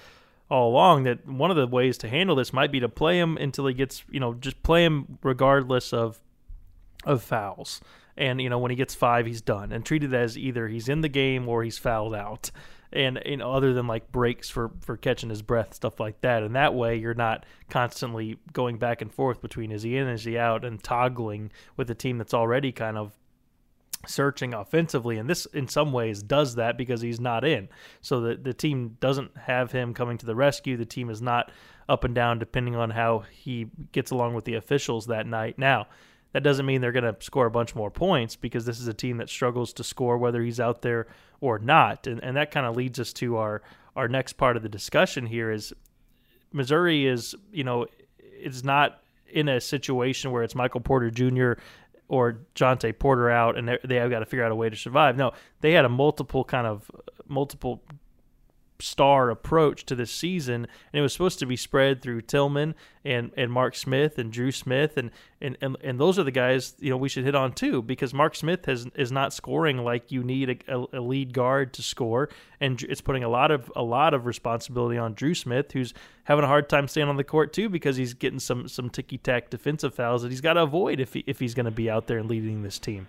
all 0.51 0.71
along 0.71 1.05
that 1.05 1.27
one 1.27 1.51
of 1.51 1.57
the 1.57 1.67
ways 1.67 1.99
to 1.99 2.09
handle 2.09 2.37
this 2.37 2.53
might 2.53 2.71
be 2.71 2.81
to 2.81 2.89
play 2.89 3.19
him 3.19 3.37
until 3.37 3.67
he 3.67 3.75
gets 3.75 4.05
you 4.11 4.21
know 4.21 4.35
just 4.35 4.63
play 4.63 4.85
him 4.85 5.19
regardless 5.23 5.93
of 5.93 6.19
of 7.05 7.23
fouls. 7.23 7.81
And 8.17 8.41
you 8.41 8.49
know 8.49 8.59
when 8.59 8.71
he 8.71 8.77
gets 8.77 8.95
five 8.95 9.27
he's 9.27 9.41
done 9.41 9.73
and 9.73 9.85
treated 9.85 10.15
as 10.15 10.39
either 10.39 10.69
he's 10.69 10.89
in 10.89 11.01
the 11.01 11.09
game 11.09 11.49
or 11.49 11.63
he's 11.63 11.79
fouled 11.79 12.15
out. 12.15 12.51
And 12.93 13.21
you 13.27 13.37
know 13.37 13.53
other 13.53 13.75
than 13.75 13.87
like 13.87 14.13
breaks 14.13 14.49
for 14.49 14.71
for 14.81 14.97
catching 14.97 15.31
his 15.31 15.43
breath 15.43 15.75
stuff 15.75 15.99
like 15.99 16.21
that. 16.21 16.43
And 16.43 16.55
that 16.55 16.75
way 16.75 16.97
you're 16.97 17.15
not 17.15 17.45
constantly 17.69 18.39
going 18.53 18.79
back 18.79 19.03
and 19.03 19.13
forth 19.13 19.41
between 19.41 19.73
is 19.73 19.83
he 19.83 19.97
in 19.97 20.09
is 20.09 20.25
he 20.25 20.39
out 20.39 20.65
and 20.65 20.83
toggling 20.83 21.51
with 21.77 21.91
a 21.91 21.95
team 21.95 22.19
that's 22.19 22.35
already 22.35 22.73
kind 22.73 22.97
of 22.97 23.13
searching 24.07 24.55
offensively 24.55 25.19
and 25.19 25.29
this 25.29 25.47
in 25.47 25.69
some 25.69 25.93
ways 25.93 26.23
does 26.23 26.55
that 26.55 26.79
because 26.79 27.01
he's 27.01 27.21
not 27.21 27.45
in 27.45 27.69
so 28.01 28.21
the 28.21 28.37
the 28.37 28.55
team 28.55 28.97
doesn't 29.01 29.37
have 29.37 29.73
him 29.73 29.93
coming 29.93 30.17
to 30.17 30.27
the 30.27 30.35
rescue 30.35 30.77
the 30.77 30.85
team 30.85 31.11
is 31.11 31.21
not 31.21 31.51
up 31.89 32.05
and 32.05 32.15
down 32.15 32.39
depending 32.39 32.77
on 32.77 32.91
how 32.91 33.25
he 33.31 33.67
gets 33.93 34.11
along 34.11 34.35
with 34.35 34.45
the 34.45 34.55
officials 34.55 35.07
that 35.07 35.27
night 35.27 35.59
now 35.59 35.87
that 36.37 36.43
doesn't 36.43 36.67
mean 36.67 36.83
they're 36.83 36.93
going 36.93 37.03
to 37.03 37.17
score 37.21 37.47
a 37.47 37.51
bunch 37.51 37.75
more 37.75 37.91
points 37.91 38.37
because 38.37 38.67
this 38.67 38.79
is 38.79 38.89
a 38.89 38.93
team 38.93 39.17
that 39.17 39.31
struggles 39.31 39.73
to 39.73 39.83
score 39.83 40.19
whether 40.19 40.43
he's 40.43 40.61
out 40.61 40.83
there 40.83 41.07
or 41.41 41.59
not. 41.59 42.07
And, 42.07 42.23
and 42.23 42.37
that 42.37 42.51
kind 42.51 42.67
of 42.67 42.77
leads 42.77 43.01
us 43.01 43.15
to 43.15 43.39
our, 43.39 43.63
our 43.97 44.07
next 44.07 44.35
part 44.35 44.55
of 44.55 44.63
the 44.63 44.69
discussion 44.69 45.25
here 45.25 45.51
is 45.51 45.73
Missouri 46.53 47.07
is, 47.07 47.35
you 47.53 47.65
know, 47.65 47.87
it's 48.19 48.63
not 48.63 49.01
in 49.29 49.49
a 49.49 49.63
situation 49.63 50.31
where 50.31 50.43
it's 50.43 50.55
Michael 50.55 50.83
Porter 50.83 51.11
Jr. 51.11 51.53
or 52.09 52.41
Jontay 52.55 52.99
Porter 52.99 53.31
out 53.31 53.59
and 53.59 53.79
they 53.85 53.97
have 53.97 54.11
got 54.11 54.21
to 54.21 54.27
figure 54.27 54.45
out 54.45 54.53
a 54.53 54.57
way 54.57 54.71
to 54.71 54.77
survive. 54.77 55.17
No, 55.17 55.33
they 55.61 55.73
had 55.73 55.85
a 55.85 55.89
multiple 55.89 56.45
kind 56.45 56.67
of 56.67 56.91
multiple 57.29 57.83
star 58.81 59.31
approach 59.31 59.85
to 59.87 59.95
this 59.95 60.11
season, 60.11 60.67
and 60.93 60.99
it 60.99 61.01
was 61.01 61.13
supposed 61.13 61.39
to 61.39 61.47
be 61.47 61.57
spread 61.57 62.03
through 62.03 62.23
Tilmon 62.23 62.75
and, 63.05 63.31
and 63.37 63.53
Mark 63.53 63.75
Smith 63.75 64.19
and 64.19 64.33
Dru 64.33 64.51
Smith, 64.53 64.97
and, 64.97 65.11
and, 65.41 65.57
and, 65.61 65.77
and 65.83 66.01
those 66.01 66.19
are 66.19 66.25
the 66.25 66.31
guys 66.31 66.75
you 66.79 66.91
know 66.91 66.97
we 66.97 67.09
should 67.09 67.25
hit 67.25 67.35
on 67.35 67.53
too 67.53 67.83
because 67.83 68.13
Mark 68.13 68.35
Smith 68.35 68.67
has 68.67 68.87
is 68.95 69.13
not 69.13 69.33
scoring 69.33 69.79
like 69.79 70.11
you 70.11 70.23
need 70.23 70.65
a, 70.69 70.87
a, 70.93 71.01
lead 71.01 71.33
guard 71.33 71.73
to 71.75 71.83
score, 71.83 72.29
and 72.61 72.83
it's 72.83 73.01
putting 73.01 73.25
a 73.25 73.29
lot 73.29 73.51
of 73.51 73.71
a 73.77 73.83
lot 73.83 74.15
of 74.15 74.27
responsibility 74.27 74.99
on 74.99 75.15
Dru 75.15 75.35
Smith, 75.35 75.73
who's 75.73 75.95
having 76.25 76.45
a 76.45 76.49
hard 76.49 76.69
time 76.69 76.89
staying 76.89 77.09
on 77.09 77.17
the 77.17 77.25
court 77.25 77.53
too 77.53 77.69
because 77.69 77.97
he's 77.97 78.15
getting 78.15 78.41
some 78.41 78.69
some 78.69 78.91
ticky 78.91 79.19
tack 79.19 79.51
defensive 79.51 79.95
fouls 79.95 80.23
that 80.23 80.31
he's 80.31 80.41
got 80.41 80.55
to 80.55 80.63
avoid 80.63 81.01
if 81.01 81.15
he, 81.15 81.25
if 81.27 81.39
he's 81.39 81.55
going 81.55 81.67
to 81.67 81.71
be 81.71 81.89
out 81.89 82.07
there 82.07 82.19
and 82.19 82.29
leading 82.29 82.63
this 82.63 82.79
team. 82.79 83.07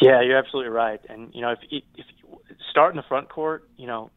Yeah, 0.00 0.22
you're 0.22 0.38
absolutely 0.38 0.70
right. 0.70 1.00
And 1.08 1.34
you 1.34 1.40
know, 1.40 1.50
if 1.50 1.58
if 1.70 2.06
start 2.70 2.92
in 2.92 2.96
the 2.96 3.04
front 3.08 3.28
court, 3.28 3.68
you 3.76 3.86
know, 3.86 4.10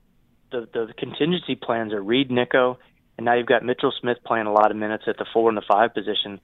the 0.51 0.67
the 0.71 0.93
contingency 0.97 1.55
plans 1.55 1.93
are 1.93 2.01
Reed 2.01 2.29
Nikko, 2.29 2.77
and 3.17 3.25
now 3.25 3.35
you've 3.35 3.47
got 3.47 3.63
Mitchell 3.63 3.93
Smith 3.99 4.17
playing 4.25 4.47
a 4.47 4.51
lot 4.53 4.71
of 4.71 4.77
minutes 4.77 5.03
at 5.07 5.17
the 5.17 5.25
four 5.33 5.49
and 5.49 5.57
the 5.57 5.63
five 5.67 5.93
position. 5.93 6.39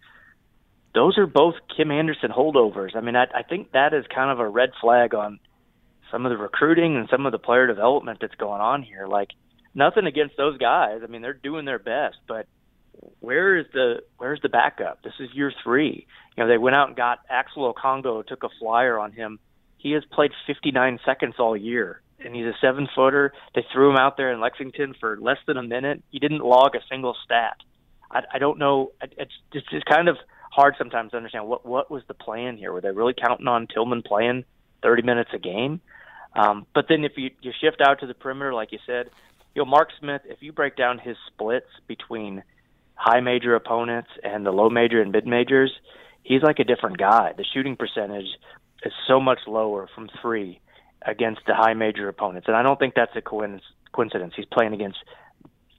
Those 0.93 1.17
are 1.17 1.27
both 1.27 1.55
Kim 1.75 1.91
Anderson 1.91 2.31
holdovers. 2.31 2.95
I 2.95 3.01
mean, 3.01 3.15
I, 3.15 3.25
I 3.25 3.43
think 3.43 3.71
that 3.73 3.93
is 3.93 4.05
kind 4.13 4.31
of 4.31 4.39
a 4.39 4.47
red 4.49 4.71
flag 4.81 5.13
on 5.13 5.39
some 6.11 6.25
of 6.25 6.31
the 6.31 6.37
recruiting 6.37 6.95
and 6.95 7.07
some 7.11 7.25
of 7.25 7.31
the 7.31 7.37
player 7.37 7.67
development 7.67 8.19
that's 8.21 8.35
going 8.35 8.61
on 8.61 8.81
here. 8.81 9.05
Like, 9.07 9.29
nothing 9.75 10.05
against 10.05 10.37
those 10.37 10.57
guys. 10.57 11.01
I 11.03 11.07
mean, 11.07 11.21
they're 11.21 11.33
doing 11.33 11.65
their 11.65 11.79
best, 11.79 12.17
but 12.27 12.47
where 13.19 13.57
is 13.57 13.65
the 13.73 14.01
where's 14.17 14.41
the 14.41 14.49
backup? 14.49 15.03
This 15.03 15.13
is 15.19 15.29
year 15.33 15.51
three. 15.63 16.07
You 16.35 16.43
know, 16.43 16.49
they 16.49 16.57
went 16.57 16.75
out 16.75 16.87
and 16.87 16.97
got 16.97 17.19
Axel 17.29 17.71
Okongo, 17.73 18.25
took 18.25 18.43
a 18.43 18.49
flyer 18.59 18.97
on 18.97 19.11
him. 19.11 19.39
He 19.87 19.93
has 19.93 20.03
played 20.11 20.31
59 20.45 20.99
seconds 21.05 21.35
all 21.39 21.55
year, 21.55 22.01
and 22.19 22.35
he's 22.35 22.45
a 22.45 22.51
seven 22.59 22.89
footer. 22.93 23.31
They 23.55 23.65
threw 23.71 23.89
him 23.89 23.95
out 23.95 24.17
there 24.17 24.33
in 24.33 24.41
Lexington 24.41 24.93
for 24.99 25.17
less 25.17 25.37
than 25.47 25.55
a 25.55 25.63
minute. 25.63 26.03
He 26.09 26.19
didn't 26.19 26.43
log 26.43 26.75
a 26.75 26.79
single 26.89 27.15
stat. 27.23 27.55
I, 28.11 28.23
I 28.33 28.37
don't 28.37 28.59
know. 28.59 28.91
It's 29.01 29.31
just 29.53 29.85
kind 29.85 30.09
of 30.09 30.17
hard 30.51 30.75
sometimes 30.77 31.11
to 31.11 31.17
understand 31.17 31.47
what 31.47 31.65
what 31.65 31.89
was 31.89 32.03
the 32.09 32.13
plan 32.13 32.57
here. 32.57 32.73
Were 32.73 32.81
they 32.81 32.91
really 32.91 33.13
counting 33.13 33.47
on 33.47 33.65
Tilmon 33.65 34.03
playing 34.03 34.43
30 34.83 35.03
minutes 35.03 35.29
a 35.33 35.39
game? 35.39 35.79
Um, 36.35 36.67
but 36.75 36.87
then 36.89 37.05
if 37.05 37.13
you 37.15 37.31
you 37.41 37.53
shift 37.61 37.79
out 37.79 38.01
to 38.01 38.07
the 38.07 38.13
perimeter, 38.13 38.53
like 38.53 38.73
you 38.73 38.79
said, 38.85 39.09
you 39.55 39.61
know, 39.61 39.65
Mark 39.65 39.87
Smith, 40.01 40.23
if 40.25 40.39
you 40.41 40.51
break 40.51 40.75
down 40.75 40.99
his 40.99 41.15
splits 41.27 41.69
between 41.87 42.43
high 42.95 43.21
major 43.21 43.55
opponents 43.55 44.09
and 44.21 44.45
the 44.45 44.51
low 44.51 44.69
major 44.69 45.01
and 45.01 45.13
mid 45.13 45.25
majors, 45.25 45.71
he's 46.23 46.41
like 46.41 46.59
a 46.59 46.65
different 46.65 46.97
guy. 46.97 47.31
The 47.37 47.45
shooting 47.53 47.77
percentage 47.77 48.27
is 48.83 48.93
so 49.07 49.19
much 49.19 49.39
lower 49.47 49.87
from 49.93 50.09
three 50.21 50.59
against 51.05 51.41
the 51.47 51.53
high 51.53 51.73
major 51.73 52.07
opponents, 52.09 52.47
and 52.47 52.55
I 52.55 52.63
don't 52.63 52.79
think 52.79 52.95
that's 52.95 53.15
a 53.15 53.21
coincidence. 53.21 54.33
He's 54.35 54.45
playing 54.45 54.73
against 54.73 54.97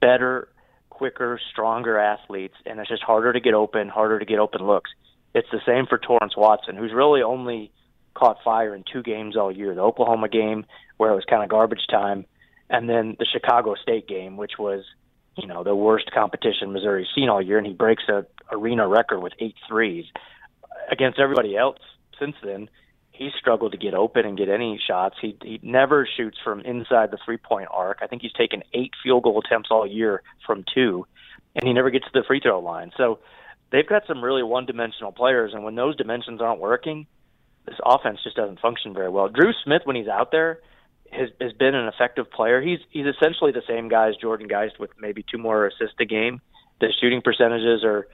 better, 0.01 0.49
quicker, 0.89 1.39
stronger 1.51 1.97
athletes, 1.97 2.55
and 2.65 2.79
it's 2.79 2.89
just 2.89 3.03
harder 3.03 3.33
to 3.33 3.39
get 3.39 3.53
open, 3.53 3.89
harder 3.89 4.19
to 4.19 4.25
get 4.25 4.39
open 4.39 4.65
looks. 4.65 4.91
It's 5.33 5.47
the 5.51 5.61
same 5.65 5.85
for 5.87 5.97
Torrence 5.97 6.35
Watson, 6.35 6.75
who's 6.75 6.91
really 6.93 7.21
only 7.21 7.71
caught 8.15 8.37
fire 8.43 8.75
in 8.75 8.83
two 8.91 9.03
games 9.03 9.37
all 9.37 9.51
year: 9.51 9.75
the 9.75 9.81
Oklahoma 9.81 10.29
game, 10.29 10.65
where 10.97 11.11
it 11.11 11.15
was 11.15 11.25
kind 11.29 11.43
of 11.43 11.49
garbage 11.49 11.85
time, 11.89 12.25
and 12.69 12.89
then 12.89 13.15
the 13.19 13.25
Chicago 13.25 13.75
State 13.75 14.07
game, 14.07 14.37
which 14.37 14.53
was 14.57 14.83
you 15.37 15.47
know 15.47 15.63
the 15.63 15.75
worst 15.75 16.11
competition 16.11 16.73
Missouri's 16.73 17.07
seen 17.15 17.29
all 17.29 17.41
year, 17.41 17.57
and 17.57 17.67
he 17.67 17.73
breaks 17.73 18.03
a 18.09 18.25
arena 18.51 18.87
record 18.87 19.19
with 19.19 19.33
eight 19.39 19.55
threes 19.67 20.05
against 20.91 21.19
everybody 21.19 21.55
else 21.55 21.79
since 22.19 22.35
then. 22.43 22.69
He's 23.19 23.33
struggled 23.37 23.73
to 23.73 23.77
get 23.77 23.93
open 23.93 24.25
and 24.25 24.37
get 24.37 24.47
any 24.47 24.79
shots. 24.87 25.17
He 25.21 25.35
he 25.43 25.59
never 25.61 26.07
shoots 26.15 26.37
from 26.41 26.61
inside 26.61 27.11
the 27.11 27.17
three 27.25 27.35
point 27.35 27.67
arc. 27.69 27.97
I 28.01 28.07
think 28.07 28.21
he's 28.21 28.31
taken 28.31 28.63
eight 28.73 28.91
field 29.03 29.23
goal 29.23 29.41
attempts 29.45 29.67
all 29.71 29.85
year 29.85 30.23
from 30.47 30.63
two, 30.73 31.05
and 31.53 31.67
he 31.67 31.73
never 31.73 31.89
gets 31.89 32.05
to 32.05 32.11
the 32.13 32.23
free 32.25 32.39
throw 32.39 32.61
line. 32.61 32.91
So 32.95 33.19
they've 33.73 33.85
got 33.85 34.03
some 34.07 34.23
really 34.23 34.41
one 34.41 34.65
dimensional 34.65 35.11
players, 35.11 35.51
and 35.53 35.65
when 35.65 35.75
those 35.75 35.97
dimensions 35.97 36.39
aren't 36.39 36.61
working, 36.61 37.07
this 37.65 37.75
offense 37.85 38.19
just 38.23 38.37
doesn't 38.37 38.61
function 38.61 38.93
very 38.93 39.09
well. 39.09 39.27
Dru 39.27 39.51
Smith, 39.65 39.81
when 39.83 39.97
he's 39.97 40.07
out 40.07 40.31
there, 40.31 40.59
has 41.11 41.27
has 41.41 41.51
been 41.51 41.75
an 41.75 41.89
effective 41.89 42.31
player. 42.31 42.61
He's 42.61 42.79
he's 42.89 43.05
essentially 43.05 43.51
the 43.51 43.63
same 43.67 43.89
guy 43.89 44.07
as 44.07 44.15
Jordan 44.15 44.47
Geist 44.47 44.79
with 44.79 44.91
maybe 44.97 45.25
two 45.29 45.37
more 45.37 45.67
assists 45.67 45.99
a 45.99 46.05
game. 46.05 46.39
The 46.79 46.93
shooting 47.01 47.21
percentages 47.21 47.83
are 47.83 48.07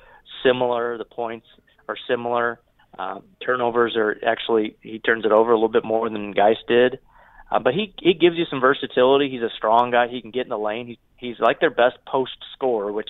similar. 0.44 0.98
The 0.98 1.06
points 1.06 1.46
are 1.88 1.98
similar. 2.10 2.60
Um, 2.98 3.24
turnovers 3.46 3.96
are 3.98 4.18
actually 4.26 4.78
he 4.82 5.00
turns 5.00 5.26
it 5.26 5.32
over 5.32 5.52
a 5.52 5.56
little 5.56 5.70
bit 5.70 5.86
more 5.86 6.10
than 6.10 6.32
Geist 6.32 6.68
did. 6.68 7.00
Uh, 7.52 7.60
but 7.60 7.74
he 7.74 7.94
he 8.00 8.14
gives 8.14 8.38
you 8.38 8.46
some 8.50 8.62
versatility. 8.62 9.30
He's 9.30 9.42
a 9.42 9.54
strong 9.56 9.92
guy. 9.92 10.08
He 10.08 10.22
can 10.22 10.32
get 10.32 10.44
in 10.44 10.50
the 10.50 10.58
lane. 10.58 10.88
He, 10.88 11.00
he's 11.18 11.40
like 11.40 11.60
their 11.60 11.70
best 11.70 11.98
post 12.08 12.38
scorer, 12.54 12.92
which 12.92 13.10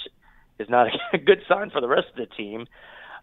is 0.60 0.70
not 0.70 0.88
a 1.14 1.18
good 1.18 1.42
sign 1.48 1.70
for 1.70 1.82
the 1.82 1.88
rest 1.88 2.08
of 2.10 2.18
the 2.18 2.36
team. 2.36 2.68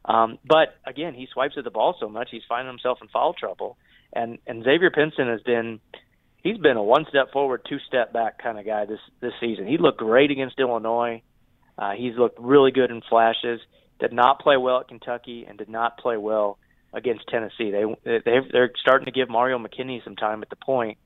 Um, 0.05 0.39
but 0.45 0.77
again, 0.87 1.15
he 1.15 1.29
swipes 1.33 1.55
at 1.57 1.65
the 1.65 1.71
ball 1.71 1.97
so 2.01 2.09
much, 2.09 2.29
he's 2.31 2.43
finding 2.49 2.73
himself 2.73 2.99
in 3.01 3.09
foul 3.09 3.35
trouble. 3.35 3.77
And 4.13 4.39
and 4.47 4.65
Xavier 4.65 4.91
Pinson 4.91 5.29
has 5.29 5.43
been 5.43 5.81
he's 6.43 6.59
been 6.59 6.77
a 6.77 6.83
one 6.83 7.07
step 7.09 7.33
forward, 7.33 7.63
two 7.69 7.79
step 7.87 8.13
back 8.13 8.43
kind 8.43 8.59
of 8.59 8.67
guy 8.67 8.87
this 8.87 9.01
this 9.21 9.33
season. 9.41 9.67
He 9.67 9.79
looked 9.79 9.99
great 9.99 10.31
against 10.31 10.59
Illinois. 10.59 11.23
Uh, 11.79 11.93
he's 11.93 12.17
looked 12.17 12.39
really 12.39 12.71
good 12.71 12.91
in 12.91 13.01
flashes. 13.09 13.61
Did 14.03 14.13
not 14.13 14.41
play 14.41 14.57
well 14.57 14.81
at 14.81 14.89
Kentucky 14.89 15.47
and 15.49 15.57
did 15.57 15.69
not 15.69 15.97
play 15.97 16.17
well 16.17 16.59
against 16.93 17.29
Tennessee. 17.29 17.71
They 17.71 17.85
they 18.05 18.39
they're 18.51 18.73
starting 18.81 19.05
to 19.05 19.13
give 19.13 19.31
Mario 19.31 19.61
McKinney 19.61 20.03
some 20.03 20.17
time 20.17 20.43
at 20.43 20.51
the 20.51 20.57
point 20.57 20.99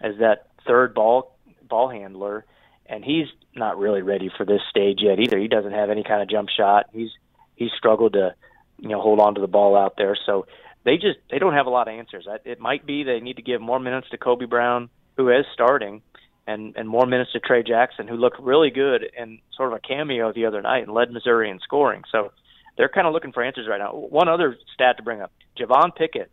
as 0.00 0.14
that 0.18 0.48
third 0.66 0.94
ball 0.94 1.38
ball 1.62 1.88
handler, 1.88 2.44
and 2.86 3.04
he's 3.04 3.28
not 3.54 3.78
really 3.78 4.02
ready 4.02 4.32
for 4.36 4.44
this 4.44 4.62
stage 4.68 4.98
yet 5.00 5.20
either. 5.20 5.38
He 5.38 5.46
doesn't 5.46 5.70
have 5.70 5.90
any 5.90 6.02
kind 6.02 6.22
of 6.22 6.28
jump 6.28 6.48
shot. 6.48 6.86
He's 6.92 7.10
he's 7.54 7.70
struggled 7.78 8.14
to 8.14 8.34
you 8.80 8.88
know 8.88 9.00
hold 9.00 9.20
on 9.20 9.36
to 9.36 9.40
the 9.40 9.46
ball 9.46 9.76
out 9.76 9.94
there. 9.96 10.16
So 10.26 10.48
they 10.84 10.96
just 10.96 11.20
they 11.30 11.38
don't 11.38 11.54
have 11.54 11.66
a 11.66 11.70
lot 11.70 11.86
of 11.86 11.94
answers. 11.94 12.26
It 12.44 12.58
might 12.58 12.84
be 12.84 13.04
they 13.04 13.20
need 13.20 13.36
to 13.36 13.42
give 13.42 13.60
more 13.60 13.78
minutes 13.78 14.08
to 14.10 14.18
Kobe 14.18 14.46
Brown, 14.46 14.90
who 15.16 15.28
is 15.28 15.46
starting, 15.54 16.02
and 16.46 16.74
and 16.76 16.88
more 16.88 17.06
minutes 17.06 17.32
to 17.32 17.40
Tray 17.40 17.62
Jackson, 17.62 18.08
who 18.08 18.16
looked 18.16 18.40
really 18.40 18.70
good 18.70 19.04
in 19.16 19.38
sort 19.56 19.72
of 19.72 19.76
a 19.76 19.80
cameo 19.80 20.32
the 20.32 20.46
other 20.46 20.62
night 20.62 20.84
and 20.84 20.92
led 20.92 21.10
Missouri 21.10 21.50
in 21.50 21.60
scoring. 21.60 22.02
So 22.10 22.32
they're 22.76 22.88
kind 22.88 23.06
of 23.06 23.12
looking 23.12 23.32
for 23.32 23.42
answers 23.42 23.66
right 23.68 23.78
now. 23.78 23.92
One 23.92 24.28
other 24.28 24.56
stat 24.74 24.96
to 24.98 25.02
bring 25.02 25.20
up: 25.20 25.32
Javon 25.58 25.94
Pickett 25.94 26.30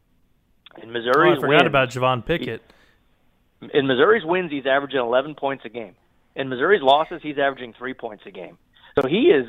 in 0.82 0.91
Missouri's 0.91 1.36
oh, 1.36 1.38
I 1.38 1.41
forgot 1.41 1.50
wins, 1.50 1.68
about 1.68 1.89
Javon 1.89 2.25
Pickett. 2.25 2.62
He, 3.60 3.68
in 3.74 3.88
Missouri's 3.88 4.25
wins, 4.25 4.51
he's 4.51 4.65
averaging 4.65 5.00
11 5.00 5.36
points 5.36 5.65
a 5.65 5.70
game. 5.70 5.96
In 6.36 6.50
Missouri's 6.50 6.82
losses, 6.82 7.20
he's 7.22 7.38
averaging 7.38 7.74
three 7.77 7.94
points 7.94 8.24
a 8.25 8.32
game. 8.32 8.58
So 9.00 9.08
he 9.08 9.32
is 9.32 9.46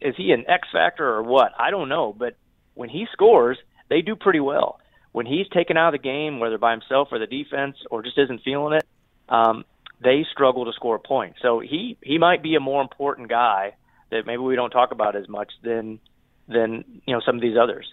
is 0.00 0.14
he 0.16 0.32
an 0.32 0.44
X 0.48 0.68
factor 0.72 1.08
or 1.08 1.22
what? 1.22 1.52
I 1.58 1.70
don't 1.70 1.88
know, 1.88 2.12
but 2.16 2.36
when 2.74 2.88
he 2.88 3.06
scores, 3.12 3.58
they 3.88 4.00
do 4.00 4.16
pretty 4.16 4.40
well. 4.40 4.80
When 5.12 5.26
he's 5.26 5.48
taken 5.48 5.76
out 5.76 5.94
of 5.94 6.00
the 6.00 6.04
game, 6.04 6.40
whether 6.40 6.58
by 6.58 6.72
himself 6.72 7.08
or 7.12 7.20
the 7.20 7.26
defense, 7.26 7.76
or 7.90 8.02
just 8.02 8.18
isn't 8.18 8.42
feeling 8.42 8.74
it, 8.74 8.84
um, 9.28 9.64
they 10.04 10.24
struggle 10.30 10.66
to 10.66 10.72
score 10.72 10.98
points. 10.98 11.38
So 11.42 11.58
he 11.60 11.96
he 12.02 12.18
might 12.18 12.42
be 12.42 12.54
a 12.54 12.60
more 12.60 12.82
important 12.82 13.28
guy 13.28 13.74
that 14.10 14.26
maybe 14.26 14.42
we 14.42 14.54
don't 14.54 14.70
talk 14.70 14.92
about 14.92 15.16
as 15.16 15.28
much 15.28 15.50
than 15.62 15.98
than 16.46 16.84
you 17.06 17.14
know 17.14 17.20
some 17.24 17.36
of 17.36 17.42
these 17.42 17.56
others. 17.60 17.92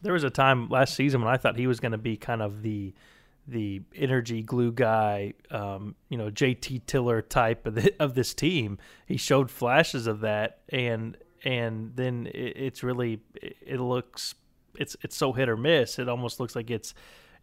There 0.00 0.12
was 0.12 0.24
a 0.24 0.30
time 0.30 0.68
last 0.68 0.94
season 0.94 1.20
when 1.20 1.32
I 1.32 1.36
thought 1.36 1.56
he 1.56 1.66
was 1.66 1.80
going 1.80 1.92
to 1.92 1.98
be 1.98 2.16
kind 2.16 2.40
of 2.40 2.62
the 2.62 2.94
the 3.48 3.82
energy 3.96 4.40
glue 4.40 4.70
guy, 4.70 5.34
um, 5.50 5.96
you 6.08 6.16
know, 6.16 6.30
JT 6.30 6.86
Tiller 6.86 7.20
type 7.20 7.66
of 7.66 7.74
the, 7.74 7.92
of 8.00 8.14
this 8.14 8.34
team. 8.34 8.78
He 9.06 9.16
showed 9.16 9.50
flashes 9.50 10.06
of 10.06 10.20
that, 10.20 10.60
and 10.68 11.16
and 11.44 11.92
then 11.96 12.28
it, 12.32 12.56
it's 12.56 12.82
really 12.82 13.20
it 13.40 13.80
looks 13.80 14.36
it's 14.78 14.96
it's 15.02 15.16
so 15.16 15.32
hit 15.32 15.48
or 15.48 15.56
miss. 15.56 15.98
It 15.98 16.08
almost 16.08 16.40
looks 16.40 16.56
like 16.56 16.70
it's 16.70 16.94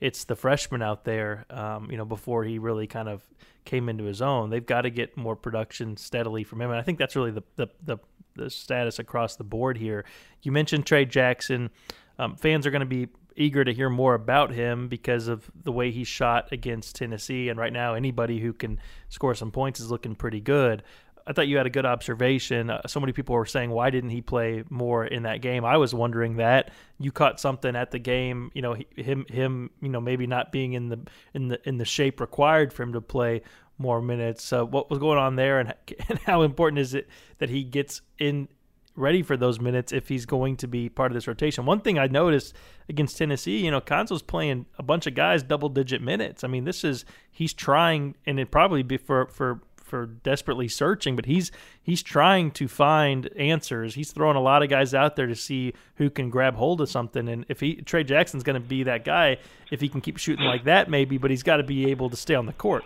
it's 0.01 0.23
the 0.23 0.35
freshman 0.35 0.81
out 0.81 1.03
there, 1.03 1.45
um, 1.49 1.89
you 1.91 1.97
know, 1.97 2.05
before 2.05 2.43
he 2.43 2.59
really 2.59 2.87
kind 2.87 3.09
of 3.09 3.25
came 3.65 3.89
into 3.89 4.05
his 4.05 4.21
own. 4.21 4.49
They've 4.49 4.65
got 4.65 4.81
to 4.81 4.89
get 4.89 5.17
more 5.17 5.35
production 5.35 5.97
steadily 5.97 6.43
from 6.43 6.61
him, 6.61 6.71
and 6.71 6.79
I 6.79 6.83
think 6.83 6.97
that's 6.97 7.15
really 7.15 7.31
the 7.31 7.43
the 7.55 7.67
the, 7.83 7.97
the 8.35 8.49
status 8.49 8.99
across 8.99 9.35
the 9.35 9.43
board 9.43 9.77
here. 9.77 10.05
You 10.41 10.51
mentioned 10.51 10.85
Tray 10.85 11.05
Jackson. 11.05 11.69
Um, 12.17 12.35
fans 12.35 12.65
are 12.67 12.71
going 12.71 12.81
to 12.81 12.85
be 12.85 13.07
eager 13.35 13.63
to 13.63 13.73
hear 13.73 13.89
more 13.89 14.13
about 14.13 14.51
him 14.51 14.89
because 14.89 15.29
of 15.29 15.49
the 15.63 15.71
way 15.71 15.91
he 15.91 16.03
shot 16.03 16.49
against 16.51 16.95
Tennessee, 16.95 17.49
and 17.49 17.57
right 17.57 17.71
now 17.71 17.93
anybody 17.93 18.39
who 18.39 18.53
can 18.53 18.79
score 19.07 19.33
some 19.33 19.51
points 19.51 19.79
is 19.79 19.89
looking 19.89 20.15
pretty 20.15 20.41
good. 20.41 20.83
I 21.29 21.33
thought 21.33 21.47
you 21.47 21.57
had 21.57 21.67
a 21.67 21.69
good 21.69 21.85
observation. 21.85 22.71
Uh, 22.71 22.81
so 22.87 22.99
many 22.99 23.13
people 23.13 23.35
were 23.35 23.45
saying, 23.45 23.69
why 23.69 23.91
didn't 23.91 24.09
he 24.09 24.19
play 24.19 24.63
more 24.71 25.05
in 25.05 25.23
that 25.23 25.41
game? 25.41 25.63
I 25.63 25.77
was 25.77 25.93
wondering 25.93 26.37
that. 26.37 26.71
You 26.97 27.11
caught 27.11 27.39
something 27.39 27.75
at 27.75 27.91
the 27.91 27.99
game, 27.99 28.49
you 28.55 28.63
know, 28.63 28.75
him 28.95 29.27
him, 29.29 29.69
you 29.79 29.89
know, 29.89 30.01
maybe 30.01 30.25
not 30.25 30.51
being 30.51 30.73
in 30.73 30.89
the 30.89 30.99
in 31.35 31.49
the 31.49 31.69
in 31.69 31.77
the 31.77 31.85
shape 31.85 32.19
required 32.19 32.73
for 32.73 32.81
him 32.81 32.93
to 32.93 33.01
play 33.01 33.43
more 33.77 34.01
minutes. 34.01 34.51
Uh, 34.51 34.65
what 34.65 34.89
was 34.89 34.97
going 34.97 35.19
on 35.19 35.35
there, 35.35 35.59
and, 35.59 35.75
and 36.09 36.17
how 36.25 36.41
important 36.41 36.79
is 36.79 36.95
it 36.95 37.07
that 37.37 37.49
he 37.49 37.63
gets 37.63 38.01
in 38.17 38.47
ready 38.95 39.21
for 39.21 39.37
those 39.37 39.59
minutes 39.59 39.93
if 39.93 40.09
he's 40.09 40.25
going 40.25 40.57
to 40.57 40.67
be 40.67 40.89
part 40.89 41.11
of 41.11 41.15
this 41.15 41.27
rotation. 41.27 41.65
One 41.65 41.79
thing 41.79 41.97
I 41.97 42.07
noticed 42.07 42.53
against 42.89 43.17
Tennessee, 43.17 43.63
you 43.63 43.71
know, 43.71 43.79
Cuonzo's 43.79 44.21
playing 44.21 44.65
a 44.77 44.83
bunch 44.83 45.07
of 45.07 45.15
guys 45.15 45.41
double 45.41 45.69
digit 45.69 46.01
minutes. 46.01 46.43
I 46.43 46.47
mean, 46.47 46.65
this 46.65 46.83
is 46.83 47.05
he's 47.31 47.53
trying, 47.53 48.15
and 48.25 48.39
it 48.39 48.51
probably 48.51 48.83
be 48.83 48.97
for 48.97 49.27
for 49.27 49.61
for 49.89 50.05
desperately 50.05 50.67
searching, 50.67 51.15
but 51.15 51.25
he's 51.25 51.51
he's 51.81 52.01
trying 52.01 52.51
to 52.51 52.67
find 52.67 53.29
answers. 53.37 53.95
He's 53.95 54.11
throwing 54.11 54.37
a 54.37 54.41
lot 54.41 54.63
of 54.63 54.69
guys 54.69 54.93
out 54.93 55.15
there 55.15 55.27
to 55.27 55.35
see 55.35 55.73
who 55.95 56.09
can 56.09 56.29
grab 56.29 56.55
hold 56.55 56.81
of 56.81 56.89
something. 56.89 57.27
And 57.27 57.45
if 57.49 57.59
he 57.59 57.75
Tray 57.75 58.03
Jackson's 58.03 58.43
going 58.43 58.61
to 58.61 58.67
be 58.67 58.83
that 58.83 59.03
guy, 59.03 59.37
if 59.71 59.81
he 59.81 59.89
can 59.89 60.01
keep 60.01 60.17
shooting 60.17 60.45
like 60.45 60.63
that, 60.65 60.89
maybe. 60.89 61.17
But 61.17 61.31
he's 61.31 61.43
got 61.43 61.57
to 61.57 61.63
be 61.63 61.91
able 61.91 62.09
to 62.09 62.15
stay 62.15 62.35
on 62.35 62.45
the 62.45 62.53
court. 62.53 62.83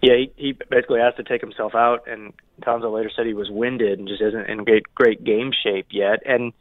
Yeah, 0.00 0.14
he, 0.16 0.32
he 0.36 0.52
basically 0.68 0.98
has 0.98 1.14
to 1.14 1.22
take 1.22 1.40
himself 1.40 1.76
out, 1.76 2.08
and 2.08 2.32
Cuonzo 2.60 2.92
later 2.92 3.10
said 3.14 3.24
he 3.24 3.34
was 3.34 3.50
winded 3.50 4.00
and 4.00 4.08
just 4.08 4.20
isn't 4.20 4.50
in 4.50 4.64
great 4.64 4.92
great 4.94 5.22
game 5.22 5.52
shape 5.64 5.86
yet. 5.90 6.22
And 6.26 6.52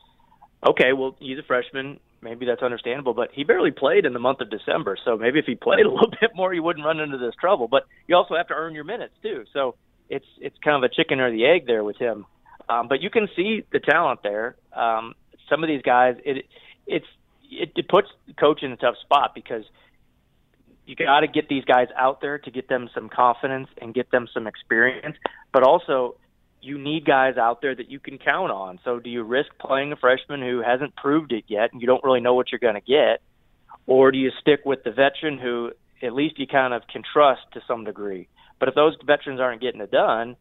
okay, 0.68 0.94
well, 0.94 1.16
he's 1.20 1.40
a 1.40 1.44
freshman. 1.44 2.00
Maybe 2.22 2.46
that's 2.46 2.62
understandable. 2.62 3.14
But 3.14 3.30
he 3.34 3.44
barely 3.44 3.72
played 3.72 4.06
in 4.06 4.14
the 4.14 4.20
month 4.20 4.42
of 4.42 4.50
December, 4.50 4.98
so 5.04 5.18
maybe 5.18 5.40
if 5.40 5.46
he 5.46 5.56
played 5.56 5.86
a 5.86 5.92
little 5.92 6.10
bit 6.10 6.32
more, 6.36 6.54
he 6.54 6.60
wouldn't 6.60 6.86
run 6.86 7.00
into 7.00 7.18
this 7.18 7.36
trouble. 7.40 7.68
But 7.68 7.84
you 8.08 8.16
also 8.16 8.36
have 8.36 8.48
to 8.48 8.54
earn 8.54 8.76
your 8.76 8.84
minutes 8.84 9.14
too, 9.22 9.46
so 9.54 9.76
it's 10.10 10.26
it's 10.40 10.58
kind 10.64 10.84
of 10.84 10.90
a 10.90 10.94
chicken 10.94 11.20
or 11.20 11.32
the 11.32 11.46
egg 11.46 11.66
there 11.68 11.84
with 11.84 11.98
him. 11.98 12.26
Um, 12.70 12.88
but 12.88 13.02
you 13.02 13.10
can 13.10 13.28
see 13.36 13.66
the 13.72 13.80
talent 13.80 14.22
there. 14.24 14.56
Um, 14.74 15.16
some 15.50 15.64
of 15.64 15.68
these 15.68 15.82
guys, 15.82 16.16
it 16.24 16.46
it's 16.88 17.06
it, 17.50 17.72
it 17.76 17.88
puts 17.90 18.08
the 18.28 18.34
coach 18.34 18.64
in 18.64 18.72
a 18.72 18.78
tough 18.78 18.96
spot 19.02 19.34
because 19.36 19.64
you 20.86 20.96
got 20.96 21.22
to 21.22 21.28
get 21.28 21.48
these 21.48 21.64
guys 21.66 21.88
out 21.98 22.22
there 22.22 22.38
to 22.40 22.52
get 22.52 22.68
them 22.68 22.90
some 22.94 23.10
confidence 23.10 23.68
and 23.82 23.94
get 23.94 24.12
them 24.12 24.28
some 24.34 24.48
experience, 24.48 25.16
but 25.54 25.64
also 25.64 26.16
you 26.62 26.78
need 26.78 27.06
guys 27.06 27.38
out 27.38 27.62
there 27.62 27.76
that 27.76 27.90
you 27.90 28.00
can 28.00 28.18
count 28.18 28.52
on. 28.52 28.80
So 28.84 29.00
do 29.00 29.10
you 29.10 29.24
risk 29.24 29.50
playing 29.60 29.92
a 29.92 29.96
freshman 29.96 30.42
who 30.42 30.62
hasn't 30.62 30.96
proved 30.96 31.32
it 31.32 31.46
yet 31.48 31.72
and 31.72 31.82
you 31.82 31.88
don't 31.88 32.04
really 32.04 32.22
know 32.22 32.34
what 32.34 32.52
you're 32.52 32.60
going 32.60 32.76
to 32.76 32.82
get, 32.82 33.22
or 33.88 34.12
do 34.12 34.18
you 34.18 34.32
stick 34.40 34.62
with 34.66 34.84
the 34.84 34.92
veteran 34.92 35.38
who 35.38 35.72
at 36.02 36.14
least 36.14 36.40
you 36.40 36.48
kind 36.48 36.74
of 36.74 36.84
can 36.88 37.04
trust 37.14 37.42
to 37.54 37.62
some 37.68 37.84
degree? 37.84 38.28
But 38.60 38.70
if 38.70 38.76
those 38.76 38.96
veterans 39.06 39.40
aren't 39.40 39.62
getting 39.62 39.82
it 39.82 39.92
done, 39.92 40.36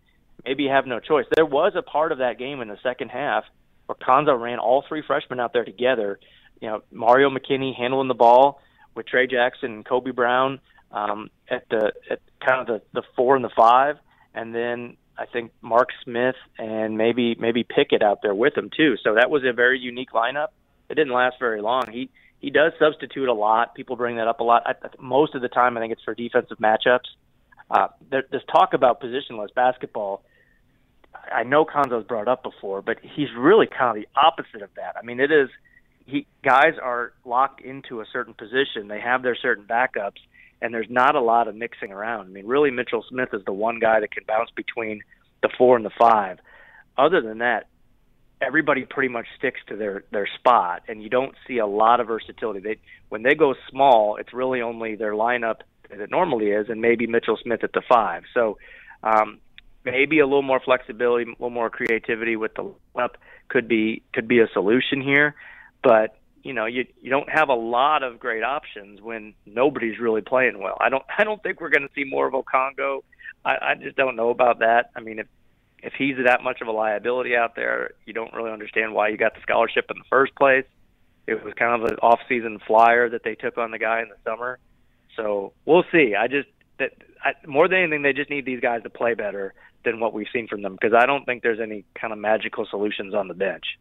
maybe 0.44 0.64
you 0.64 0.70
have 0.70 0.86
no 0.86 1.00
choice. 1.00 1.26
There 1.34 1.46
was 1.46 1.72
a 1.74 1.82
part 1.82 2.12
of 2.12 2.18
that 2.18 2.38
game 2.38 2.60
in 2.60 2.68
the 2.68 2.78
second 2.82 3.08
half 3.08 3.44
where 3.86 3.96
Cuonzo 3.96 4.38
ran 4.40 4.58
all 4.58 4.84
three 4.86 5.02
freshmen 5.06 5.40
out 5.40 5.52
there 5.52 5.64
together. 5.64 6.20
You 6.60 6.68
know, 6.68 6.82
Mario 6.92 7.30
McKinney 7.30 7.74
handling 7.74 8.08
the 8.08 8.14
ball 8.14 8.60
with 8.94 9.06
Tray 9.06 9.26
Jackson 9.26 9.72
and 9.72 9.84
Kobe 9.84 10.10
Brown 10.10 10.60
um, 10.92 11.30
at 11.48 11.68
the 11.70 11.92
at 12.10 12.20
kind 12.46 12.60
of 12.60 12.66
the, 12.66 13.00
the 13.00 13.02
four 13.16 13.36
and 13.36 13.44
the 13.44 13.50
five, 13.56 13.96
and 14.34 14.54
then 14.54 14.96
I 15.19 15.26
think 15.26 15.52
Mark 15.61 15.88
Smith 16.05 16.37
and 16.59 16.97
maybe 16.97 17.35
maybe 17.38 17.64
Pickett 17.64 18.02
out 18.02 18.21
there 18.23 18.35
with 18.35 18.57
him 18.57 18.71
too. 18.75 18.97
So 19.02 19.14
that 19.14 19.31
was 19.31 19.43
a 19.45 19.52
very 19.52 19.79
unique 19.79 20.12
lineup. 20.12 20.49
It 20.88 20.95
didn't 20.95 21.12
last 21.12 21.37
very 21.38 21.61
long. 21.61 21.90
He 21.90 22.11
he 22.38 22.50
does 22.50 22.73
substitute 22.79 23.29
a 23.29 23.35
lot. 23.35 23.75
People 23.75 23.97
bring 23.97 24.17
that 24.17 24.29
up 24.29 24.40
a 24.40 24.45
lot. 24.45 24.62
I, 24.67 24.75
most 24.99 25.35
of 25.35 25.43
the 25.43 25.49
time, 25.49 25.76
I 25.76 25.81
think 25.81 25.93
it's 25.93 26.02
for 26.02 26.14
defensive 26.14 26.59
matchups. 26.59 27.09
Uh, 27.71 27.88
there, 28.11 28.25
there's 28.31 28.45
talk 28.50 28.73
about 28.73 29.00
positionless 29.00 29.55
basketball. 29.55 30.23
I 31.31 31.43
know 31.43 31.64
Cuonzo's 31.64 32.07
brought 32.07 32.29
up 32.29 32.43
before, 32.43 32.83
but 32.83 32.97
he's 33.02 33.29
really 33.37 33.67
kind 33.67 33.97
of 33.97 34.02
the 34.02 34.09
opposite 34.19 34.62
of 34.62 34.71
that. 34.76 34.97
I 35.00 35.05
mean, 35.05 35.21
it 35.21 35.31
is 35.31 35.50
he 36.07 36.26
guys 36.43 36.75
are 36.83 37.12
locked 37.25 37.61
into 37.61 38.00
a 38.00 38.05
certain 38.12 38.35
position. 38.35 38.88
They 38.88 39.00
have 39.00 39.23
their 39.23 39.37
certain 39.37 39.64
backups, 39.64 40.19
and 40.62 40.73
there's 40.75 40.90
not 40.90 41.14
a 41.14 41.21
lot 41.21 41.49
of 41.49 41.55
mixing 41.55 41.93
around. 41.93 42.26
I 42.26 42.31
mean, 42.31 42.47
really, 42.47 42.71
Mitchell 42.71 43.05
Smith 43.09 43.31
is 43.33 43.45
the 43.45 43.52
one 43.52 43.79
guy 43.79 44.00
that 44.00 44.11
can 44.11 44.25
bounce 44.26 44.50
between 44.55 45.02
the 45.43 45.49
four 45.57 45.76
and 45.76 45.85
the 45.85 45.90
five. 45.99 46.38
Other 46.97 47.21
than 47.21 47.38
that, 47.38 47.67
everybody 48.40 48.85
pretty 48.85 49.09
much 49.09 49.26
sticks 49.38 49.61
to 49.69 49.76
their 49.76 50.05
their 50.11 50.29
spot, 50.38 50.83
and 50.88 51.02
you 51.02 51.09
don't 51.09 51.35
see 51.47 51.59
a 51.59 51.67
lot 51.67 52.00
of 52.00 52.07
versatility. 52.07 52.61
They 52.61 52.76
when 53.09 53.23
they 53.23 53.35
go 53.35 53.55
small, 53.71 54.17
it's 54.17 54.33
really 54.33 54.61
only 54.61 54.97
their 54.97 55.12
lineup 55.12 55.61
that 55.88 56.00
it 56.00 56.11
normally 56.11 56.49
is, 56.49 56.69
and 56.69 56.81
maybe 56.81 57.07
Mitchell 57.07 57.38
Smith 57.43 57.64
at 57.64 57.73
the 57.73 57.83
five. 57.88 58.25
So 58.35 58.59
um, 59.02 59.38
maybe 59.85 60.21
a 60.21 60.26
little 60.26 60.43
more 60.43 60.61
flexibility, 60.61 61.25
a 61.25 61.33
little 61.33 61.50
more 61.50 61.71
creativity 61.71 62.37
with 62.37 62.55
the 62.55 62.73
lineup 62.95 63.14
could 63.49 63.67
be 63.67 64.02
could 64.12 64.29
be 64.29 64.40
a 64.40 64.47
solution 64.52 65.00
here 65.00 65.35
but 65.83 66.17
you 66.42 66.52
know 66.52 66.66
you 66.66 66.87
you 67.00 67.11
don't 67.11 67.28
have 67.28 67.49
a 67.49 67.54
lot 67.54 68.02
of 68.02 68.18
great 68.18 68.42
options 68.42 69.00
when 69.00 69.35
nobody's 69.47 69.99
really 69.99 70.23
playing 70.23 70.61
well. 70.61 70.76
I 70.80 70.88
don't 70.88 71.04
I 71.18 71.25
don't 71.25 71.42
think 71.42 71.61
we're 71.61 71.70
going 71.70 71.87
to 71.87 71.94
see 71.94 72.04
more 72.04 72.26
of 72.26 72.35
Okongo. 72.35 73.02
I, 73.44 73.56
I 73.62 73.75
just 73.75 73.97
don't 73.97 74.16
know 74.16 74.30
about 74.30 74.59
that. 74.61 74.90
I 74.94 75.00
mean, 75.00 75.18
if 75.18 75.26
if 75.82 75.94
he's 75.94 76.16
that 76.26 76.42
much 76.42 76.61
of 76.61 76.68
a 76.68 76.73
liability 76.73 77.35
out 77.37 77.56
there, 77.56 77.92
you 78.05 78.12
don't 78.12 78.33
really 78.35 78.50
understand 78.50 78.92
why 78.92 79.09
you 79.09 79.16
got 79.16 79.35
the 79.35 79.40
scholarship 79.40 79.87
in 79.90 79.96
the 79.98 80.05
first 80.11 80.35
place. 80.37 80.66
It 81.26 81.42
was 81.42 81.55
kind 81.55 81.83
of 81.83 81.88
an 81.88 81.96
off-season 82.03 82.59
flyer 82.66 83.09
that 83.09 83.22
they 83.22 83.35
took 83.35 83.57
on 83.57 83.70
the 83.70 83.79
guy 83.79 84.03
in 84.03 84.09
the 84.09 84.16
summer. 84.31 84.59
So 85.16 85.53
we'll 85.64 85.85
see. 85.90 86.14
I 86.14 86.29
just 86.29 86.48
that 86.79 86.92
I, 87.24 87.33
more 87.46 87.68
than 87.68 87.79
anything, 87.79 88.03
they 88.03 88.12
just 88.12 88.31
need 88.31 88.44
these 88.44 88.61
guys 88.61 88.83
to 88.83 88.90
play 88.90 89.14
better 89.14 89.55
than 89.85 90.00
what 90.00 90.12
we've 90.12 90.26
seen 90.33 90.48
from 90.48 90.62
them 90.62 90.76
because 90.79 90.94
I 90.94 91.07
don't 91.07 91.24
think 91.24 91.42
there's 91.42 91.61
any 91.61 91.85
kind 91.98 92.12
of 92.12 92.18
magical 92.18 92.66
solutions 92.68 93.14
on 93.14 93.29
the 93.29 93.35
bench. 93.35 93.79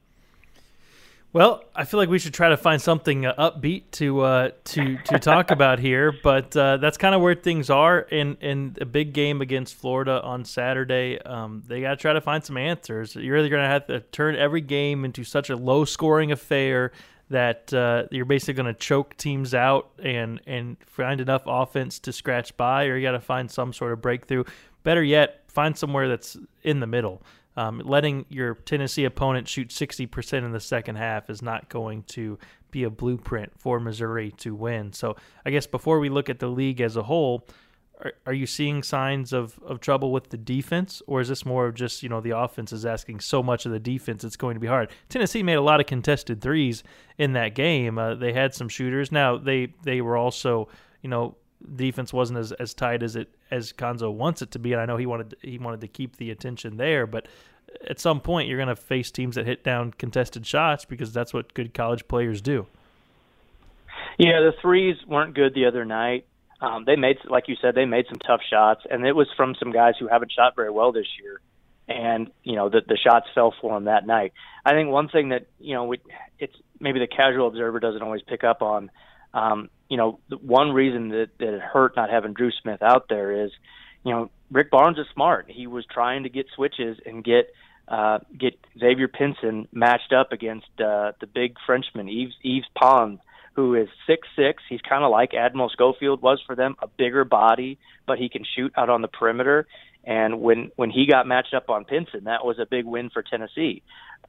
Well, 1.32 1.64
I 1.76 1.86
feel 1.86 2.00
like 2.00 2.10
we 2.10 2.18
should 2.18 2.34
try 2.34 2.50
to 2.50 2.58
find 2.58 2.82
something 2.82 3.28
uh, 3.28 3.36
upbeat 3.36 3.92
to 3.92 4.22
uh, 4.22 4.50
to 4.64 4.98
to 4.98 5.20
talk 5.20 5.52
about 5.52 5.78
here, 5.78 6.12
but 6.24 6.58
uh, 6.58 6.78
that's 6.78 6.98
kind 6.98 7.14
of 7.14 7.22
where 7.22 7.36
things 7.36 7.70
are 7.70 8.00
in 8.00 8.36
in 8.42 8.76
a 8.82 8.86
big 8.86 9.14
game 9.14 9.40
against 9.40 9.76
Florida 9.76 10.22
on 10.24 10.44
Saturday. 10.44 11.20
Um, 11.22 11.62
they 11.68 11.82
got 11.82 11.92
to 11.92 11.96
try 11.98 12.14
to 12.14 12.22
find 12.22 12.44
some 12.44 12.58
answers. 12.58 13.16
You're 13.16 13.38
either 13.38 13.50
going 13.50 13.62
to 13.62 13.70
have 13.70 13.86
to 13.88 14.00
turn 14.00 14.36
every 14.38 14.62
game 14.62 15.06
into 15.06 15.24
such 15.24 15.52
a 15.52 15.56
low 15.56 15.86
scoring 15.86 16.32
affair 16.32 16.94
that 17.30 17.72
uh, 17.76 18.06
you're 18.10 18.26
basically 18.26 18.56
going 18.56 18.74
to 18.74 18.80
choke 18.80 19.16
teams 19.16 19.54
out 19.54 19.92
and 20.02 20.42
and 20.48 20.78
find 20.88 21.22
enough 21.22 21.44
offense 21.46 22.00
to 22.00 22.12
scratch 22.12 22.58
by, 22.58 22.86
or 22.86 22.98
you 22.98 23.04
got 23.04 23.12
to 23.12 23.20
find 23.20 23.52
some 23.52 23.72
sort 23.72 23.92
of 23.92 24.02
breakthrough. 24.02 24.46
Better 24.82 25.04
yet, 25.04 25.44
find 25.48 25.78
somewhere 25.78 26.08
that's 26.08 26.38
in 26.64 26.80
the 26.80 26.88
middle. 26.88 27.22
Um, 27.60 27.82
letting 27.84 28.26
your 28.30 28.56
Tennessee 28.56 29.04
opponent 29.04 29.46
shoot 29.46 29.68
60% 29.68 30.46
in 30.46 30.54
the 30.54 30.62
second 30.62 30.96
half 30.96 31.30
is 31.30 31.42
not 31.42 31.68
going 31.68 32.04
to 32.04 32.40
be 32.72 32.84
a 32.86 32.90
blueprint 32.90 33.52
for 33.60 33.82
Missouri 33.82 34.32
to 34.38 34.56
win. 34.56 34.94
So, 34.94 35.18
I 35.46 35.50
guess 35.50 35.68
before 35.68 36.00
we 36.00 36.08
look 36.08 36.30
at 36.30 36.40
the 36.40 36.48
league 36.48 36.80
as 36.80 36.96
a 36.96 37.04
whole, 37.04 37.46
are, 38.00 38.14
are 38.26 38.32
you 38.32 38.46
seeing 38.46 38.82
signs 38.82 39.34
of, 39.34 39.60
of 39.60 39.82
trouble 39.82 40.14
with 40.14 40.30
the 40.30 40.38
defense, 40.38 41.02
or 41.06 41.20
is 41.20 41.28
this 41.28 41.46
more 41.46 41.66
of 41.68 41.76
just, 41.76 42.02
you 42.02 42.08
know, 42.08 42.22
the 42.22 42.38
offense 42.38 42.72
is 42.72 42.86
asking 42.86 43.20
so 43.20 43.44
much 43.44 43.66
of 43.66 43.74
the 43.74 43.80
defense 43.80 44.24
it's 44.24 44.38
going 44.38 44.54
to 44.54 44.62
be 44.62 44.68
hard? 44.68 44.90
Tennessee 45.10 45.44
made 45.44 45.56
a 45.56 45.62
lot 45.62 45.82
of 45.82 45.86
contested 45.86 46.40
threes 46.40 46.82
in 47.18 47.34
that 47.34 47.56
game. 47.56 47.98
Uh, 47.98 48.16
they 48.16 48.32
had 48.32 48.54
some 48.54 48.70
shooters. 48.70 49.12
Now, 49.12 49.38
they, 49.38 49.74
they 49.84 50.00
were 50.00 50.16
also, 50.16 50.70
you 51.02 51.10
know, 51.10 51.36
defense 51.76 52.14
wasn't 52.14 52.40
as, 52.40 52.52
as 52.54 52.74
tight 52.74 53.04
as 53.04 53.16
it 53.16 53.30
as 53.52 53.74
Cuonzo 53.74 54.14
wants 54.14 54.42
it 54.42 54.52
to 54.52 54.60
be, 54.60 54.74
and 54.74 54.82
I 54.82 54.86
know 54.86 54.98
he 54.98 55.06
wanted 55.06 55.36
he 55.42 55.58
wanted 55.58 55.82
to 55.82 55.88
keep 55.88 56.18
the 56.18 56.32
attention 56.32 56.78
there. 56.78 57.08
But 57.08 57.28
at 57.88 58.00
some 58.00 58.20
point, 58.22 58.48
you're 58.48 58.58
going 58.58 58.70
to 58.70 58.76
face 58.76 59.12
teams 59.12 59.36
that 59.36 59.46
hit 59.46 59.64
down 59.64 59.92
contested 59.92 60.46
shots 60.46 60.86
because 60.86 61.14
that's 61.14 61.34
what 61.34 61.54
good 61.54 61.74
college 61.74 62.08
players 62.08 62.42
do. 62.42 62.68
Yeah, 64.18 64.42
the 64.42 64.54
threes 64.62 64.96
weren't 65.08 65.34
good 65.34 65.54
the 65.54 65.66
other 65.66 65.86
night. 65.86 66.26
Um, 66.62 66.84
they 66.86 66.96
made, 66.96 67.18
like 67.26 67.48
you 67.48 67.56
said, 67.62 67.76
they 67.76 67.86
made 67.86 68.06
some 68.10 68.20
tough 68.20 68.42
shots, 68.50 68.82
and 68.90 69.06
it 69.06 69.16
was 69.16 69.28
from 69.38 69.56
some 69.56 69.72
guys 69.72 69.94
who 70.00 70.08
haven't 70.08 70.32
shot 70.32 70.56
very 70.56 70.70
well 70.70 70.92
this 70.92 71.08
year. 71.22 71.40
And 71.88 72.30
you 72.44 72.56
know 72.56 72.70
the 72.70 72.82
the 72.88 72.98
shots 72.98 73.26
fell 73.34 73.52
for 73.60 73.74
them 73.74 73.86
that 73.86 74.06
night. 74.06 74.34
I 74.64 74.74
think 74.74 74.90
one 74.90 75.10
thing 75.10 75.30
that 75.30 75.48
you 75.60 75.74
know 75.74 75.86
we, 75.86 75.98
it's 76.38 76.54
maybe 76.80 77.00
the 77.00 77.08
casual 77.08 77.48
observer 77.48 77.80
doesn't 77.80 78.04
always 78.04 78.22
pick 78.22 78.44
up 78.44 78.62
on 78.62 78.92
um, 79.34 79.70
you 79.90 79.98
know, 79.98 80.20
the 80.30 80.38
one 80.38 80.72
reason 80.72 81.10
that, 81.10 81.30
that 81.40 81.54
it 81.54 81.62
hurt 81.62 81.96
not 81.96 82.10
having 82.10 82.34
Dru 82.34 82.52
Smith 82.62 82.82
out 82.82 83.08
there 83.10 83.46
is, 83.46 83.52
you 84.04 84.14
know, 84.14 84.30
Rick 84.52 84.72
Barnes 84.72 84.98
is 84.98 85.06
smart. 85.14 85.46
He 85.50 85.68
was 85.68 85.86
trying 85.92 86.24
to 86.24 86.30
get 86.30 86.48
switches 86.56 86.98
and 87.06 87.24
get 87.24 87.52
uh, 87.88 88.20
get 88.38 88.54
Xavier 88.80 89.08
Pinson 89.08 89.68
matched 89.72 90.14
up 90.14 90.32
against 90.32 90.68
uh, 90.80 91.14
the 91.20 91.28
big 91.28 91.56
Frenchman 91.66 92.08
Yves 92.08 92.36
Yves 92.44 92.68
Pons, 92.76 93.20
who 93.56 93.76
is 93.76 93.88
six 94.08 94.28
six. 94.36 94.64
He's 94.70 94.82
kind 94.82 95.04
of 95.04 95.12
like 95.12 95.34
Admiral 95.34 95.70
Schofield 95.70 96.22
was 96.22 96.42
for 96.46 96.56
them, 96.56 96.76
a 96.82 96.88
bigger 96.88 97.26
body, 97.26 97.80
but 98.08 98.18
he 98.18 98.30
can 98.30 98.44
shoot 98.56 98.72
out 98.78 98.90
on 98.90 99.02
the 99.02 99.08
perimeter. 99.08 99.68
And 100.04 100.42
when 100.42 100.72
when 100.76 100.92
he 100.92 101.08
got 101.08 101.28
matched 101.28 101.54
up 101.54 101.70
on 101.70 101.86
Pinson, 101.86 102.26
that 102.26 102.46
was 102.46 102.58
a 102.60 102.66
big 102.66 102.86
win 102.86 103.10
for 103.10 103.22
Tennessee. 103.22 103.82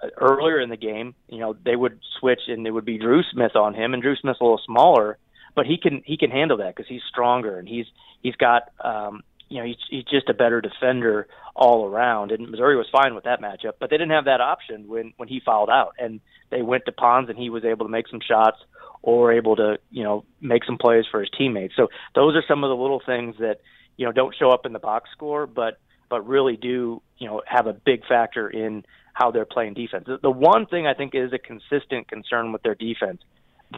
Uh, 0.03 0.09
earlier 0.19 0.61
in 0.61 0.71
the 0.71 0.77
game, 0.77 1.15
you 1.29 1.39
know, 1.39 1.55
they 1.65 1.77
would 1.77 2.01
switch 2.19 2.41
and 2.49 2.67
it 2.67 2.71
would 2.71 2.85
be 2.85 2.99
Dru 2.99 3.23
Smith 3.31 3.57
on 3.57 3.75
him, 3.75 3.95
and 3.95 4.03
Dru 4.03 4.17
Smith's 4.17 4.41
a 4.41 4.45
little 4.45 4.61
smaller, 4.65 5.19
but 5.55 5.67
he 5.67 5.79
can 5.79 6.03
he 6.05 6.17
can 6.17 6.31
handle 6.31 6.57
that 6.59 6.75
because 6.75 6.89
he's 6.89 7.03
stronger 7.09 7.59
and 7.59 7.69
he's 7.69 7.87
he's 8.23 8.37
got 8.37 8.71
um, 8.83 9.23
you 9.51 9.59
know 9.59 9.67
he's, 9.67 9.77
he's 9.91 10.05
just 10.05 10.29
a 10.31 10.35
better 10.35 10.61
defender 10.61 11.27
all 11.55 11.85
around. 11.85 12.33
And 12.33 12.49
Missouri 12.51 12.77
was 12.77 12.87
fine 12.91 13.15
with 13.15 13.25
that 13.25 13.43
matchup, 13.43 13.73
but 13.79 13.91
they 13.91 13.97
didn't 13.97 14.13
have 14.13 14.25
that 14.25 14.41
option 14.41 14.89
when 14.89 15.13
when 15.19 15.29
he 15.29 15.41
fouled 15.45 15.69
out, 15.69 15.95
and 15.99 16.21
they 16.51 16.63
went 16.63 16.87
to 16.87 16.93
Pons 16.93 17.29
and 17.29 17.39
he 17.39 17.51
was 17.51 17.65
able 17.65 17.85
to 17.85 17.93
make 17.93 18.09
some 18.09 18.21
shots 18.27 18.57
or 19.03 19.33
able 19.33 19.57
to 19.57 19.79
you 19.91 20.03
know 20.03 20.25
make 20.41 20.65
some 20.65 20.79
plays 20.79 21.05
for 21.11 21.21
his 21.21 21.29
teammates. 21.37 21.75
So 21.77 21.89
those 22.15 22.35
are 22.37 22.45
some 22.49 22.65
of 22.65 22.71
the 22.71 22.77
little 22.77 23.03
things 23.05 23.37
that 23.41 23.59
you 23.97 24.07
know 24.07 24.13
don't 24.13 24.35
show 24.35 24.51
up 24.51 24.65
in 24.65 24.73
the 24.73 24.79
box 24.79 25.11
score, 25.13 25.47
but 25.47 25.79
but 26.09 26.27
really 26.27 26.57
do 26.57 27.03
you 27.19 27.29
know 27.29 27.43
have 27.47 27.67
a 27.67 27.75
big 27.75 28.07
factor 28.07 28.49
in 28.49 28.85
how 29.13 29.31
they're 29.31 29.45
playing 29.45 29.75
defense. 29.75 30.07
The 30.23 30.31
one 30.31 30.65
thing 30.67 30.87
I 30.87 30.95
think 30.95 31.15
is 31.15 31.33
a 31.33 31.39
consistent 31.39 32.09
concern 32.09 32.53
with 32.53 32.63
their 32.63 32.75
defense 32.75 33.21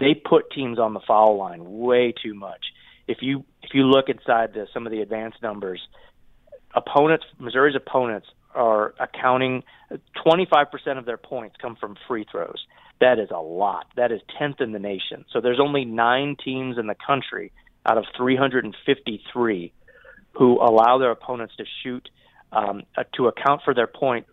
they 0.01 0.15
put 0.15 0.51
teams 0.51 0.79
on 0.79 0.95
the 0.95 1.01
foul 1.07 1.37
line 1.37 1.61
way 1.65 2.13
too 2.13 2.35
much. 2.35 2.67
If 3.09 3.19
you 3.21 3.45
if 3.63 3.71
you 3.75 3.85
look 3.85 4.09
inside 4.09 4.55
the, 4.55 4.67
some 4.73 4.87
of 4.87 4.93
the 4.93 5.01
advanced 5.01 5.43
numbers, 5.43 5.81
opponents 6.75 7.25
Missouri's 7.39 7.77
opponents 7.77 8.29
are 8.55 8.95
accounting 9.01 9.63
25% 10.27 10.99
of 10.99 11.07
their 11.07 11.17
points 11.17 11.57
come 11.61 11.77
from 11.77 11.97
free 12.07 12.27
throws. 12.31 12.67
That 13.01 13.19
is 13.19 13.31
a 13.31 13.41
lot. 13.41 13.87
That 13.97 14.13
is 14.13 14.21
10th 14.41 14.61
in 14.61 14.73
the 14.73 14.79
nation. 14.79 15.25
So 15.33 15.41
there's 15.41 15.59
only 15.59 15.85
9 15.85 16.37
teams 16.45 16.79
in 16.79 16.87
the 16.87 16.95
country 16.95 17.51
out 17.87 17.99
of 17.99 18.05
353 18.17 19.73
who 20.33 20.61
allow 20.61 20.99
their 20.99 21.11
opponents 21.11 21.55
to 21.57 21.65
shoot 21.83 22.09
um, 22.53 22.83
uh, 22.97 23.05
to 23.17 23.29
account 23.29 23.63
for 23.65 23.75
their 23.75 23.87
point 23.87 24.27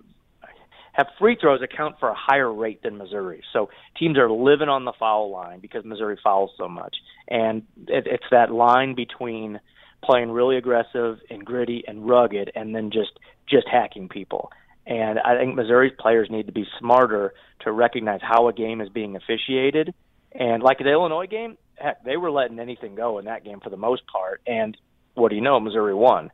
have 0.99 1.07
free 1.17 1.37
throws 1.39 1.61
account 1.61 1.95
for 1.99 2.09
a 2.09 2.15
higher 2.15 2.51
rate 2.51 2.83
than 2.83 2.97
Missouri. 2.97 3.41
So 3.53 3.69
teams 3.97 4.17
are 4.17 4.29
living 4.29 4.67
on 4.67 4.83
the 4.83 4.93
foul 4.99 5.31
line 5.31 5.59
because 5.59 5.85
Missouri 5.85 6.19
fouls 6.21 6.51
so 6.57 6.67
much, 6.67 6.97
and 7.27 7.63
it, 7.87 8.05
it's 8.05 8.25
that 8.31 8.51
line 8.51 8.95
between 8.95 9.59
playing 10.03 10.29
really 10.31 10.57
aggressive 10.57 11.19
and 11.29 11.45
gritty 11.45 11.83
and 11.87 12.07
rugged, 12.07 12.51
and 12.53 12.75
then 12.75 12.91
just 12.91 13.11
just 13.49 13.67
hacking 13.67 14.09
people. 14.09 14.51
And 14.85 15.19
I 15.19 15.37
think 15.37 15.55
Missouri's 15.55 15.93
players 15.97 16.29
need 16.29 16.47
to 16.47 16.51
be 16.51 16.65
smarter 16.79 17.33
to 17.61 17.71
recognize 17.71 18.21
how 18.21 18.47
a 18.47 18.53
game 18.53 18.81
is 18.81 18.89
being 18.89 19.15
officiated. 19.15 19.93
And 20.31 20.61
like 20.63 20.79
the 20.79 20.91
Illinois 20.91 21.27
game, 21.27 21.57
heck, 21.75 22.03
they 22.03 22.17
were 22.17 22.31
letting 22.31 22.59
anything 22.59 22.95
go 22.95 23.19
in 23.19 23.25
that 23.25 23.43
game 23.45 23.59
for 23.59 23.69
the 23.69 23.77
most 23.77 24.03
part. 24.07 24.41
And 24.47 24.75
what 25.13 25.29
do 25.29 25.35
you 25.35 25.41
know? 25.41 25.59
Missouri 25.59 25.93
won. 25.93 26.31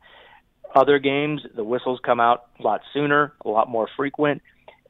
Other 0.74 0.98
games, 0.98 1.42
the 1.54 1.64
whistles 1.64 2.00
come 2.04 2.20
out 2.20 2.46
a 2.58 2.62
lot 2.62 2.80
sooner, 2.92 3.32
a 3.44 3.48
lot 3.48 3.68
more 3.68 3.88
frequent, 3.96 4.42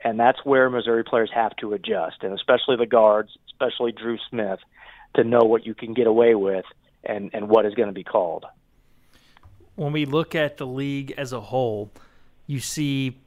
and 0.06 0.20
that's 0.20 0.38
where 0.44 0.70
Missouri 0.70 1.02
players 1.02 1.30
have 1.34 1.56
to 1.56 1.72
adjust, 1.72 2.22
and 2.22 2.32
especially 2.32 2.76
the 2.76 2.86
guards, 2.86 3.36
especially 3.48 3.90
Dru 3.90 4.18
Smith, 4.30 4.60
to 5.16 5.24
know 5.24 5.40
what 5.40 5.66
you 5.66 5.74
can 5.74 5.94
get 5.94 6.06
away 6.06 6.36
with 6.36 6.64
and, 7.02 7.28
and 7.32 7.48
what 7.48 7.66
is 7.66 7.74
going 7.74 7.88
to 7.88 7.92
be 7.92 8.04
called. 8.04 8.44
When 9.74 9.90
we 9.90 10.04
look 10.04 10.36
at 10.36 10.58
the 10.58 10.66
league 10.66 11.12
as 11.18 11.32
a 11.32 11.40
whole, 11.40 11.90
you 12.46 12.60
see 12.60 13.18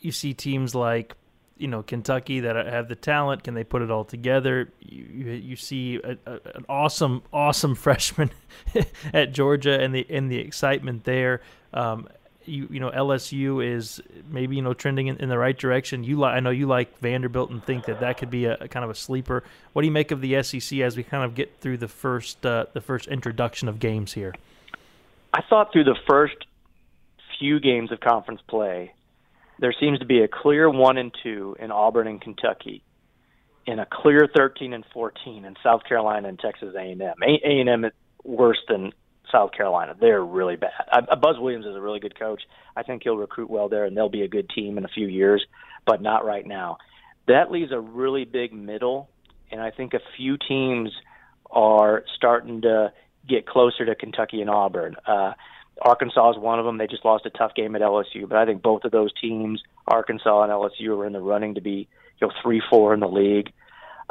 you 0.00 0.10
see 0.10 0.34
teams 0.34 0.74
like 0.74 1.14
you 1.56 1.68
know 1.68 1.84
Kentucky 1.84 2.40
that 2.40 2.56
have 2.66 2.88
the 2.88 2.96
talent. 2.96 3.44
Can 3.44 3.54
they 3.54 3.62
put 3.62 3.80
it 3.80 3.90
all 3.90 4.04
together? 4.04 4.72
You 4.80 5.04
you, 5.04 5.30
you 5.30 5.56
see 5.56 6.00
a, 6.02 6.18
a, 6.26 6.32
an 6.56 6.66
awesome 6.68 7.22
awesome 7.32 7.74
freshman 7.86 8.32
at 9.14 9.32
Georgia 9.32 9.80
and 9.80 9.94
the 9.94 10.04
and 10.10 10.30
the 10.32 10.38
excitement 10.38 11.04
there. 11.04 11.42
Um, 11.72 12.08
you 12.44 12.68
you 12.70 12.80
know 12.80 12.90
LSU 12.90 13.64
is 13.64 14.00
maybe 14.28 14.56
you 14.56 14.62
know 14.62 14.74
trending 14.74 15.06
in, 15.06 15.16
in 15.18 15.28
the 15.28 15.38
right 15.38 15.56
direction. 15.56 16.04
You 16.04 16.16
like 16.16 16.34
I 16.34 16.40
know 16.40 16.50
you 16.50 16.66
like 16.66 16.98
Vanderbilt 16.98 17.50
and 17.50 17.64
think 17.64 17.86
that 17.86 18.00
that 18.00 18.18
could 18.18 18.30
be 18.30 18.46
a, 18.46 18.56
a, 18.60 18.68
kind 18.68 18.84
of 18.84 18.90
a 18.90 18.94
sleeper. 18.94 19.44
What 19.72 19.82
do 19.82 19.86
you 19.86 19.92
make 19.92 20.10
of 20.10 20.20
the 20.20 20.42
SEC 20.42 20.78
as 20.80 20.96
we 20.96 21.02
kind 21.02 21.24
of 21.24 21.34
get 21.34 21.60
through 21.60 21.78
the 21.78 21.88
first 21.88 22.44
uh, 22.44 22.66
the 22.72 22.80
first 22.80 23.08
introduction 23.08 23.68
of 23.68 23.78
games 23.78 24.12
here? 24.12 24.34
I 25.32 25.40
thought 25.48 25.72
through 25.72 25.84
the 25.84 25.98
first 26.08 26.36
few 27.38 27.58
games 27.60 27.90
of 27.90 28.00
conference 28.00 28.40
play, 28.46 28.92
there 29.58 29.74
seems 29.78 29.98
to 30.00 30.04
be 30.04 30.22
a 30.22 30.28
clear 30.28 30.68
one 30.70 30.98
and 30.98 31.14
two 31.22 31.56
in 31.58 31.70
Auburn 31.70 32.06
and 32.06 32.20
Kentucky, 32.20 32.82
and 33.66 33.80
a 33.80 33.86
clear 33.90 34.28
thirteen 34.34 34.72
and 34.72 34.84
fourteen 34.92 35.44
in 35.44 35.56
South 35.62 35.84
Carolina 35.84 36.28
and 36.28 36.38
Texas 36.38 36.74
A 36.74 36.80
and 36.80 37.02
M. 37.02 37.14
A 37.22 37.60
and 37.60 37.68
M 37.68 37.84
is 37.84 37.92
worse 38.24 38.60
than 38.68 38.92
South 39.30 39.52
Carolina. 39.52 39.94
They're 39.98 40.24
really 40.24 40.56
bad. 40.56 40.70
I, 40.90 41.14
Buzz 41.14 41.36
Williams 41.38 41.66
is 41.66 41.76
a 41.76 41.80
really 41.80 42.00
good 42.00 42.18
coach. 42.18 42.42
I 42.76 42.82
think 42.82 43.02
he'll 43.02 43.16
recruit 43.16 43.50
well 43.50 43.68
there, 43.68 43.84
and 43.84 43.96
they'll 43.96 44.08
be 44.08 44.22
a 44.22 44.28
good 44.28 44.50
team 44.50 44.78
in 44.78 44.84
a 44.84 44.88
few 44.88 45.06
years, 45.06 45.44
but 45.86 46.02
not 46.02 46.24
right 46.24 46.46
now. 46.46 46.78
That 47.28 47.50
leaves 47.50 47.72
a 47.72 47.80
really 47.80 48.24
big 48.24 48.52
middle, 48.52 49.08
and 49.50 49.60
I 49.60 49.70
think 49.70 49.94
a 49.94 50.00
few 50.16 50.36
teams 50.36 50.90
are 51.50 52.04
starting 52.16 52.62
to 52.62 52.92
get 53.28 53.46
closer 53.46 53.86
to 53.86 53.94
Kentucky 53.94 54.40
and 54.40 54.50
Auburn. 54.50 54.96
Uh, 55.06 55.32
Arkansas 55.80 56.32
is 56.32 56.38
one 56.38 56.58
of 56.58 56.64
them. 56.64 56.78
They 56.78 56.86
just 56.86 57.04
lost 57.04 57.26
a 57.26 57.30
tough 57.30 57.54
game 57.54 57.74
at 57.76 57.82
LSU, 57.82 58.28
but 58.28 58.38
I 58.38 58.44
think 58.44 58.62
both 58.62 58.84
of 58.84 58.90
those 58.92 59.10
teams, 59.20 59.62
Arkansas 59.86 60.42
and 60.42 60.52
LSU, 60.52 60.96
are 60.98 61.06
in 61.06 61.12
the 61.12 61.20
running 61.20 61.54
to 61.54 61.60
be 61.60 61.88
you 62.20 62.26
know 62.26 62.32
three, 62.42 62.62
four 62.68 62.94
in 62.94 63.00
the 63.00 63.08
league. 63.08 63.52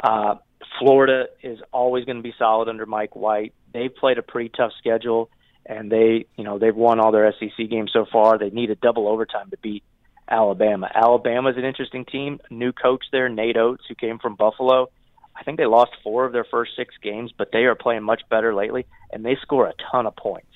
Uh, 0.02 0.36
Florida 0.78 1.26
is 1.42 1.58
always 1.72 2.04
going 2.04 2.16
to 2.16 2.22
be 2.22 2.34
solid 2.38 2.68
under 2.68 2.86
Mike 2.86 3.14
White. 3.14 3.54
They've 3.72 3.94
played 3.94 4.18
a 4.18 4.22
pretty 4.22 4.50
tough 4.50 4.72
schedule, 4.78 5.30
and 5.64 5.90
they 5.90 6.26
you 6.36 6.44
know 6.44 6.58
they've 6.58 6.74
won 6.74 7.00
all 7.00 7.12
their 7.12 7.32
SEC 7.38 7.68
games 7.68 7.90
so 7.92 8.06
far. 8.10 8.38
They 8.38 8.50
need 8.50 8.70
a 8.70 8.74
double 8.76 9.08
overtime 9.08 9.50
to 9.50 9.56
beat 9.58 9.82
Alabama. 10.28 10.90
Alabama 10.94 11.50
is 11.50 11.56
an 11.56 11.64
interesting 11.64 12.04
team. 12.04 12.40
New 12.50 12.72
coach 12.72 13.04
there, 13.12 13.28
Nate 13.28 13.56
Oats, 13.56 13.84
who 13.88 13.94
came 13.94 14.18
from 14.18 14.34
Buffalo. 14.34 14.88
I 15.34 15.44
think 15.44 15.58
they 15.58 15.66
lost 15.66 15.92
four 16.02 16.24
of 16.24 16.32
their 16.32 16.44
first 16.44 16.72
six 16.76 16.94
games, 17.02 17.32
but 17.36 17.50
they 17.52 17.64
are 17.64 17.74
playing 17.74 18.02
much 18.02 18.22
better 18.30 18.54
lately, 18.54 18.86
and 19.10 19.24
they 19.24 19.36
score 19.40 19.66
a 19.66 19.74
ton 19.90 20.06
of 20.06 20.14
points. 20.16 20.46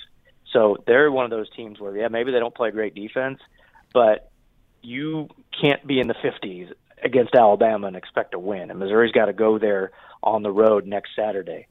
So 0.52 0.76
they're 0.86 1.10
one 1.10 1.24
of 1.24 1.30
those 1.30 1.50
teams 1.50 1.80
where, 1.80 1.96
yeah, 1.96 2.08
maybe 2.08 2.32
they 2.32 2.38
don't 2.38 2.54
play 2.54 2.70
great 2.70 2.94
defense, 2.94 3.40
but 3.92 4.30
you 4.82 5.28
can't 5.60 5.84
be 5.86 5.98
in 5.98 6.08
the 6.08 6.14
50s 6.14 6.72
against 7.02 7.34
Alabama 7.34 7.88
and 7.88 7.96
expect 7.96 8.32
to 8.32 8.38
win. 8.38 8.70
And 8.70 8.78
Missouri's 8.78 9.12
got 9.12 9.26
to 9.26 9.32
go 9.32 9.58
there 9.58 9.92
on 10.22 10.42
the 10.42 10.50
road 10.50 10.86
next 10.86 11.10
Saturday. 11.16 11.66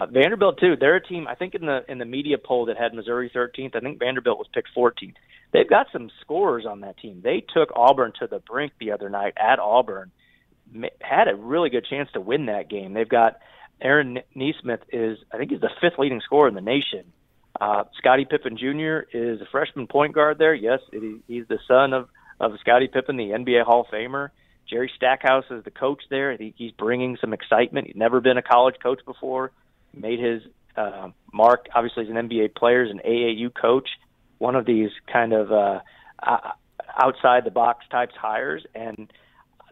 Uh, 0.00 0.06
Vanderbilt 0.06 0.58
too. 0.58 0.76
They're 0.80 0.96
a 0.96 1.06
team. 1.06 1.28
I 1.28 1.34
think 1.34 1.54
in 1.54 1.66
the 1.66 1.84
in 1.88 1.98
the 1.98 2.04
media 2.06 2.38
poll 2.38 2.66
that 2.66 2.78
had 2.78 2.94
Missouri 2.94 3.30
13th, 3.34 3.76
I 3.76 3.80
think 3.80 3.98
Vanderbilt 3.98 4.38
was 4.38 4.48
picked 4.52 4.68
14th. 4.76 5.14
They've 5.52 5.68
got 5.68 5.88
some 5.92 6.10
scorers 6.22 6.64
on 6.64 6.80
that 6.80 6.96
team. 6.98 7.20
They 7.22 7.44
took 7.52 7.70
Auburn 7.76 8.12
to 8.20 8.26
the 8.26 8.38
brink 8.38 8.72
the 8.80 8.92
other 8.92 9.10
night 9.10 9.34
at 9.36 9.58
Auburn. 9.58 10.10
Had 11.00 11.28
a 11.28 11.34
really 11.34 11.68
good 11.68 11.84
chance 11.84 12.08
to 12.12 12.20
win 12.20 12.46
that 12.46 12.70
game. 12.70 12.94
They've 12.94 13.08
got 13.08 13.40
Aaron 13.82 14.20
Nesmith 14.34 14.80
is 14.90 15.18
I 15.32 15.36
think 15.36 15.50
he's 15.50 15.60
the 15.60 15.70
fifth 15.80 15.98
leading 15.98 16.22
scorer 16.22 16.48
in 16.48 16.54
the 16.54 16.60
nation. 16.60 17.12
Uh, 17.60 17.84
Scottie 17.98 18.24
Pippen 18.24 18.56
Jr. 18.56 19.00
is 19.12 19.40
a 19.42 19.46
freshman 19.50 19.86
point 19.86 20.14
guard 20.14 20.38
there. 20.38 20.54
Yes, 20.54 20.80
it, 20.92 21.20
he's 21.26 21.46
the 21.48 21.58
son 21.68 21.92
of 21.92 22.08
of 22.38 22.52
Scottie 22.60 22.88
Pippen, 22.88 23.18
the 23.18 23.30
NBA 23.30 23.64
Hall 23.64 23.82
of 23.82 23.88
Famer. 23.88 24.30
Jerry 24.66 24.90
Stackhouse 24.96 25.44
is 25.50 25.64
the 25.64 25.70
coach 25.70 26.02
there. 26.08 26.30
I 26.30 26.38
think 26.38 26.54
he's 26.56 26.70
bringing 26.70 27.18
some 27.20 27.34
excitement. 27.34 27.88
He's 27.88 27.96
never 27.96 28.20
been 28.20 28.38
a 28.38 28.42
college 28.42 28.76
coach 28.82 29.00
before. 29.04 29.50
Made 29.94 30.20
his 30.20 30.42
uh, 30.76 31.08
mark. 31.32 31.66
Obviously, 31.74 32.04
as 32.04 32.10
an 32.10 32.16
NBA 32.16 32.54
player, 32.54 32.82
as 32.84 32.90
an 32.90 33.00
AAU 33.06 33.52
coach, 33.54 33.88
one 34.38 34.56
of 34.56 34.66
these 34.66 34.90
kind 35.12 35.32
of 35.32 35.52
uh, 35.52 35.80
outside 36.96 37.44
the 37.44 37.50
box 37.50 37.84
types 37.90 38.14
hires, 38.20 38.64
and 38.74 39.12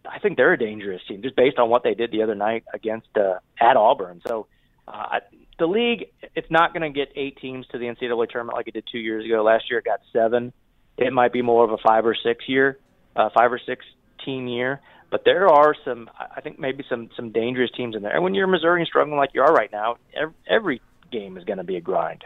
I 0.09 0.19
think 0.19 0.37
they're 0.37 0.53
a 0.53 0.59
dangerous 0.59 1.03
team 1.09 1.23
just 1.23 1.37
based 1.37 1.59
on 1.59 1.69
what 1.69 1.83
they 1.83 1.95
did 1.95 2.11
the 2.11 2.23
other 2.23 2.35
night 2.35 2.65
against 2.73 3.09
uh, 3.17 3.39
at 3.61 3.77
Auburn. 3.77 4.21
So 4.27 4.47
uh, 4.87 5.21
the 5.59 5.67
league, 5.67 6.09
it's 6.35 6.51
not 6.51 6.73
going 6.73 6.83
to 6.83 6.97
get 6.97 7.13
eight 7.17 7.39
teams 7.39 7.67
to 7.69 7.79
the 7.79 7.87
NCAA 7.87 8.31
tournament 8.31 8.57
like 8.57 8.69
it 8.69 8.75
did 8.75 8.85
two 8.91 8.99
years 8.99 9.25
ago. 9.25 9.43
Last 9.43 9.65
year 9.71 9.81
it 9.81 9.85
got 9.85 10.01
seven. 10.13 10.53
It 10.97 11.13
might 11.13 11.33
be 11.33 11.43
more 11.43 11.65
of 11.65 11.71
a 11.71 11.79
five 11.79 12.07
or 12.07 12.15
six 12.15 12.45
year, 12.49 12.79
uh, 13.17 13.31
five 13.35 13.53
or 13.53 13.61
six 13.65 13.85
team 14.25 14.47
year. 14.47 14.81
But 15.11 15.25
there 15.25 15.49
are 15.49 15.75
some, 15.85 16.11
I 16.19 16.41
think 16.41 16.59
maybe 16.59 16.85
some 16.89 17.09
some 17.17 17.33
dangerous 17.33 17.71
teams 17.77 17.97
in 17.97 18.03
there. 18.03 18.15
And 18.15 18.23
when 18.23 18.35
you're 18.35 18.47
Missouri 18.47 18.81
and 18.81 18.89
struggling 18.89 19.17
like 19.17 19.31
you 19.33 19.43
are 19.43 19.53
right 19.53 19.73
now, 19.73 19.97
every, 20.15 20.35
every 20.49 20.83
game 21.11 21.39
is 21.39 21.45
going 21.45 21.57
to 21.57 21.65
be 21.65 21.77
a 21.77 21.81
grind. 21.81 22.25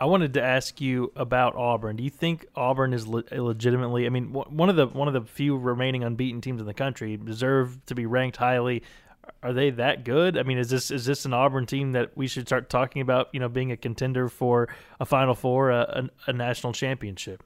I 0.00 0.06
wanted 0.06 0.34
to 0.34 0.42
ask 0.42 0.80
you 0.80 1.12
about 1.16 1.56
Auburn. 1.56 1.96
Do 1.96 2.04
you 2.04 2.10
think 2.10 2.46
Auburn 2.54 2.92
is 2.92 3.06
le- 3.06 3.24
legitimately? 3.32 4.06
I 4.06 4.10
mean, 4.10 4.32
one 4.32 4.68
of 4.68 4.76
the 4.76 4.86
one 4.86 5.08
of 5.08 5.14
the 5.14 5.22
few 5.22 5.56
remaining 5.56 6.04
unbeaten 6.04 6.40
teams 6.40 6.60
in 6.60 6.66
the 6.66 6.74
country, 6.74 7.16
deserve 7.16 7.84
to 7.86 7.94
be 7.94 8.06
ranked 8.06 8.36
highly 8.36 8.82
are 9.42 9.52
they 9.52 9.70
that 9.70 10.04
good? 10.04 10.36
I 10.36 10.42
mean, 10.42 10.58
is 10.58 10.70
this 10.70 10.90
is 10.90 11.04
this 11.04 11.24
an 11.24 11.32
Auburn 11.32 11.66
team 11.66 11.92
that 11.92 12.16
we 12.16 12.26
should 12.26 12.46
start 12.46 12.68
talking 12.68 13.02
about? 13.02 13.28
You 13.32 13.40
know, 13.40 13.48
being 13.48 13.72
a 13.72 13.76
contender 13.76 14.28
for 14.28 14.68
a 15.00 15.04
Final 15.04 15.34
Four, 15.34 15.70
a, 15.70 16.08
a, 16.26 16.30
a 16.30 16.32
national 16.32 16.72
championship. 16.72 17.42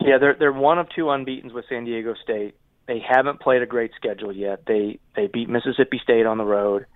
Yeah, 0.00 0.18
they're 0.18 0.34
they're 0.38 0.52
one 0.52 0.78
of 0.78 0.88
two 0.94 1.10
unbeaten's 1.10 1.52
with 1.52 1.64
San 1.68 1.84
Diego 1.84 2.14
State. 2.22 2.54
They 2.86 3.00
haven't 3.00 3.40
played 3.40 3.62
a 3.62 3.66
great 3.66 3.92
schedule 3.96 4.32
yet. 4.32 4.64
They 4.66 4.98
they 5.14 5.28
beat 5.28 5.48
Mississippi 5.48 6.00
State 6.02 6.26
on 6.26 6.38
the 6.38 6.44
road. 6.44 6.86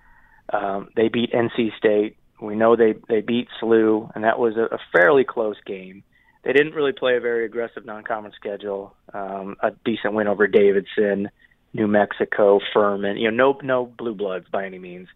Um, 0.51 0.89
they 0.95 1.07
beat 1.07 1.31
NC 1.31 1.77
State. 1.77 2.17
We 2.41 2.55
know 2.55 2.75
they 2.75 2.95
they 3.07 3.21
beat 3.21 3.47
SLU, 3.61 4.11
and 4.13 4.23
that 4.23 4.39
was 4.39 4.55
a, 4.57 4.75
a 4.75 4.79
fairly 4.91 5.23
close 5.23 5.57
game. 5.65 6.03
They 6.43 6.53
didn't 6.53 6.73
really 6.75 6.93
play 6.93 7.17
a 7.17 7.19
very 7.19 7.45
aggressive 7.45 7.85
non-conference 7.85 8.35
schedule. 8.35 8.95
Um, 9.13 9.57
a 9.61 9.71
decent 9.83 10.13
win 10.13 10.27
over 10.27 10.47
Davidson. 10.47 11.29
New 11.73 11.87
Mexico, 11.87 12.59
Furman. 12.73 13.17
You 13.17 13.31
know, 13.31 13.53
no 13.53 13.59
no 13.61 13.85
blue 13.85 14.15
bloods 14.15 14.47
by 14.51 14.65
any 14.65 14.79
means, 14.79 15.07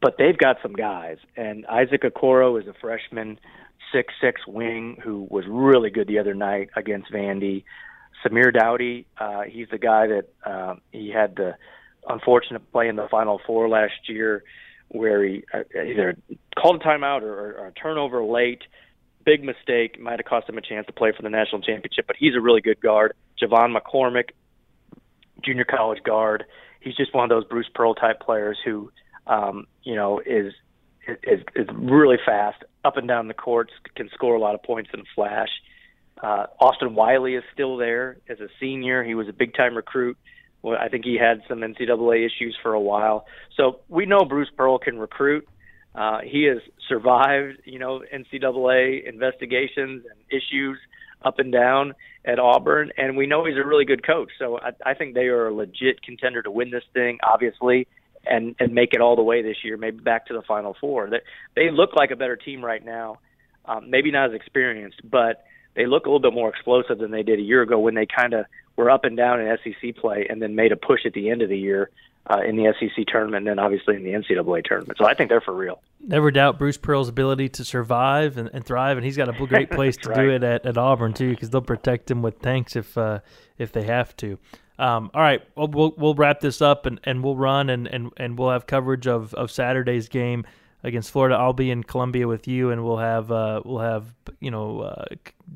but 0.00 0.16
they've 0.18 0.36
got 0.36 0.56
some 0.62 0.72
guys. 0.72 1.18
And 1.36 1.66
Isaac 1.66 2.02
Okoro 2.02 2.60
is 2.60 2.66
a 2.66 2.74
freshman, 2.80 3.38
six 3.92 4.12
six 4.20 4.40
wing 4.46 4.98
who 5.02 5.26
was 5.30 5.44
really 5.48 5.90
good 5.90 6.08
the 6.08 6.18
other 6.18 6.34
night 6.34 6.70
against 6.76 7.12
Vandy. 7.12 7.64
Samir 8.24 8.52
Doughty, 8.52 9.06
uh, 9.18 9.42
he's 9.42 9.68
the 9.70 9.78
guy 9.78 10.06
that 10.08 10.28
uh, 10.44 10.74
he 10.92 11.10
had 11.10 11.36
the 11.36 11.56
unfortunate 12.08 12.70
play 12.72 12.88
in 12.88 12.96
the 12.96 13.08
Final 13.10 13.40
Four 13.46 13.68
last 13.68 14.08
year, 14.08 14.44
where 14.88 15.24
he 15.24 15.44
uh, 15.52 15.62
either 15.74 16.16
called 16.56 16.82
a 16.82 16.84
timeout 16.84 17.22
or, 17.22 17.58
or 17.58 17.66
a 17.66 17.72
turnover 17.72 18.24
late. 18.24 18.62
Big 19.24 19.44
mistake 19.44 20.00
might 20.00 20.18
have 20.18 20.26
cost 20.26 20.48
him 20.48 20.56
a 20.56 20.60
chance 20.62 20.86
to 20.86 20.92
play 20.92 21.12
for 21.14 21.22
the 21.22 21.30
national 21.30 21.60
championship, 21.60 22.06
but 22.06 22.16
he's 22.18 22.34
a 22.34 22.40
really 22.40 22.60
good 22.60 22.80
guard. 22.80 23.12
J'Von 23.40 23.76
McCormick 23.76 24.30
junior 25.44 25.64
college 25.64 26.02
guard. 26.02 26.44
He's 26.80 26.96
just 26.96 27.14
one 27.14 27.24
of 27.24 27.30
those 27.30 27.44
Bruce 27.44 27.68
Pearl 27.74 27.94
type 27.94 28.20
players 28.20 28.58
who, 28.64 28.90
um, 29.26 29.66
you 29.82 29.94
know, 29.94 30.20
is 30.24 30.52
is 31.22 31.40
is 31.54 31.66
really 31.74 32.16
fast 32.24 32.64
up 32.84 32.96
and 32.96 33.08
down 33.08 33.28
the 33.28 33.34
courts, 33.34 33.72
can 33.96 34.08
score 34.14 34.34
a 34.34 34.40
lot 34.40 34.54
of 34.54 34.62
points 34.62 34.90
in 34.92 35.00
a 35.00 35.04
flash. 35.14 35.48
Uh, 36.22 36.46
Austin 36.58 36.94
Wiley 36.94 37.34
is 37.34 37.44
still 37.52 37.76
there 37.76 38.16
as 38.28 38.40
a 38.40 38.48
senior. 38.60 39.04
He 39.04 39.14
was 39.14 39.28
a 39.28 39.32
big 39.32 39.54
time 39.54 39.76
recruit. 39.76 40.16
Well, 40.62 40.76
I 40.80 40.88
think 40.88 41.04
he 41.04 41.16
had 41.16 41.42
some 41.48 41.60
NCAA 41.60 42.26
issues 42.26 42.56
for 42.62 42.72
a 42.72 42.80
while. 42.80 43.26
So 43.56 43.80
we 43.88 44.06
know 44.06 44.24
Bruce 44.24 44.50
Pearl 44.56 44.78
can 44.78 44.98
recruit. 44.98 45.46
Uh, 45.94 46.18
he 46.24 46.44
has 46.44 46.58
survived, 46.88 47.58
you 47.64 47.78
know, 47.78 48.02
NCAA 48.12 49.08
investigations 49.08 50.04
and 50.10 50.18
issues 50.30 50.78
up 51.22 51.38
and 51.38 51.52
down 51.52 51.94
at 52.24 52.38
Auburn, 52.38 52.92
and 52.96 53.16
we 53.16 53.26
know 53.26 53.44
he's 53.44 53.56
a 53.56 53.66
really 53.66 53.84
good 53.84 54.06
coach. 54.06 54.30
So 54.38 54.58
I, 54.58 54.90
I 54.90 54.94
think 54.94 55.14
they 55.14 55.26
are 55.26 55.48
a 55.48 55.54
legit 55.54 56.02
contender 56.02 56.42
to 56.42 56.50
win 56.50 56.70
this 56.70 56.84
thing, 56.92 57.18
obviously, 57.22 57.88
and 58.24 58.54
and 58.60 58.72
make 58.74 58.92
it 58.92 59.00
all 59.00 59.16
the 59.16 59.22
way 59.22 59.42
this 59.42 59.56
year, 59.64 59.76
maybe 59.76 59.98
back 59.98 60.26
to 60.26 60.34
the 60.34 60.42
Final 60.42 60.76
Four. 60.80 61.08
They 61.10 61.20
they 61.56 61.70
look 61.70 61.96
like 61.96 62.10
a 62.10 62.16
better 62.16 62.36
team 62.36 62.64
right 62.64 62.84
now, 62.84 63.18
um, 63.64 63.90
maybe 63.90 64.10
not 64.10 64.30
as 64.30 64.34
experienced, 64.34 65.00
but 65.08 65.44
they 65.78 65.86
look 65.86 66.06
a 66.06 66.08
little 66.08 66.18
bit 66.18 66.34
more 66.34 66.48
explosive 66.48 66.98
than 66.98 67.12
they 67.12 67.22
did 67.22 67.38
a 67.38 67.42
year 67.42 67.62
ago 67.62 67.78
when 67.78 67.94
they 67.94 68.04
kind 68.04 68.34
of 68.34 68.46
were 68.74 68.90
up 68.90 69.04
and 69.04 69.16
down 69.16 69.40
in 69.40 69.56
SEC 69.62 69.94
play 69.94 70.26
and 70.28 70.42
then 70.42 70.56
made 70.56 70.72
a 70.72 70.76
push 70.76 71.06
at 71.06 71.12
the 71.12 71.30
end 71.30 71.40
of 71.40 71.48
the 71.48 71.56
year 71.56 71.88
uh, 72.28 72.40
in 72.40 72.56
the 72.56 72.74
SEC 72.80 73.06
tournament 73.06 73.46
and 73.46 73.58
then 73.58 73.64
obviously 73.64 73.94
in 73.94 74.02
the 74.02 74.10
NCAA 74.10 74.64
tournament. 74.64 74.98
So 74.98 75.06
I 75.06 75.14
think 75.14 75.30
they're 75.30 75.40
for 75.40 75.54
real. 75.54 75.80
Never 76.00 76.32
doubt 76.32 76.58
Bruce 76.58 76.76
Pearl's 76.76 77.08
ability 77.08 77.48
to 77.50 77.64
survive 77.64 78.38
and, 78.38 78.50
and 78.52 78.66
thrive, 78.66 78.96
and 78.96 79.06
he's 79.06 79.16
got 79.16 79.28
a 79.28 79.46
great 79.46 79.70
place 79.78 79.96
to 79.98 80.08
right. 80.08 80.20
do 80.20 80.30
it 80.30 80.42
at, 80.42 80.66
at 80.66 80.76
Auburn 80.76 81.14
too, 81.14 81.30
because 81.30 81.50
they'll 81.50 81.60
protect 81.60 82.10
him 82.10 82.22
with 82.22 82.42
tanks 82.42 82.74
if 82.74 82.98
uh, 82.98 83.20
if 83.56 83.70
they 83.70 83.84
have 83.84 84.16
to. 84.16 84.36
Um, 84.80 85.12
all 85.14 85.22
right, 85.22 85.42
well, 85.56 85.68
we'll 85.68 85.94
we'll 85.96 86.14
wrap 86.14 86.40
this 86.40 86.60
up 86.60 86.86
and, 86.86 87.00
and 87.04 87.22
we'll 87.22 87.36
run 87.36 87.70
and, 87.70 87.86
and, 87.86 88.10
and 88.16 88.36
we'll 88.36 88.50
have 88.50 88.66
coverage 88.66 89.06
of, 89.06 89.32
of 89.34 89.52
Saturday's 89.52 90.08
game 90.08 90.44
against 90.82 91.10
Florida. 91.10 91.36
I'll 91.36 91.52
be 91.52 91.70
in 91.70 91.82
Columbia 91.82 92.28
with 92.28 92.46
you, 92.46 92.70
and 92.70 92.84
we'll 92.84 92.98
have 92.98 93.30
uh, 93.30 93.62
we'll 93.64 93.80
have 93.80 94.14
you 94.40 94.50
know 94.50 94.80
uh, 94.80 95.04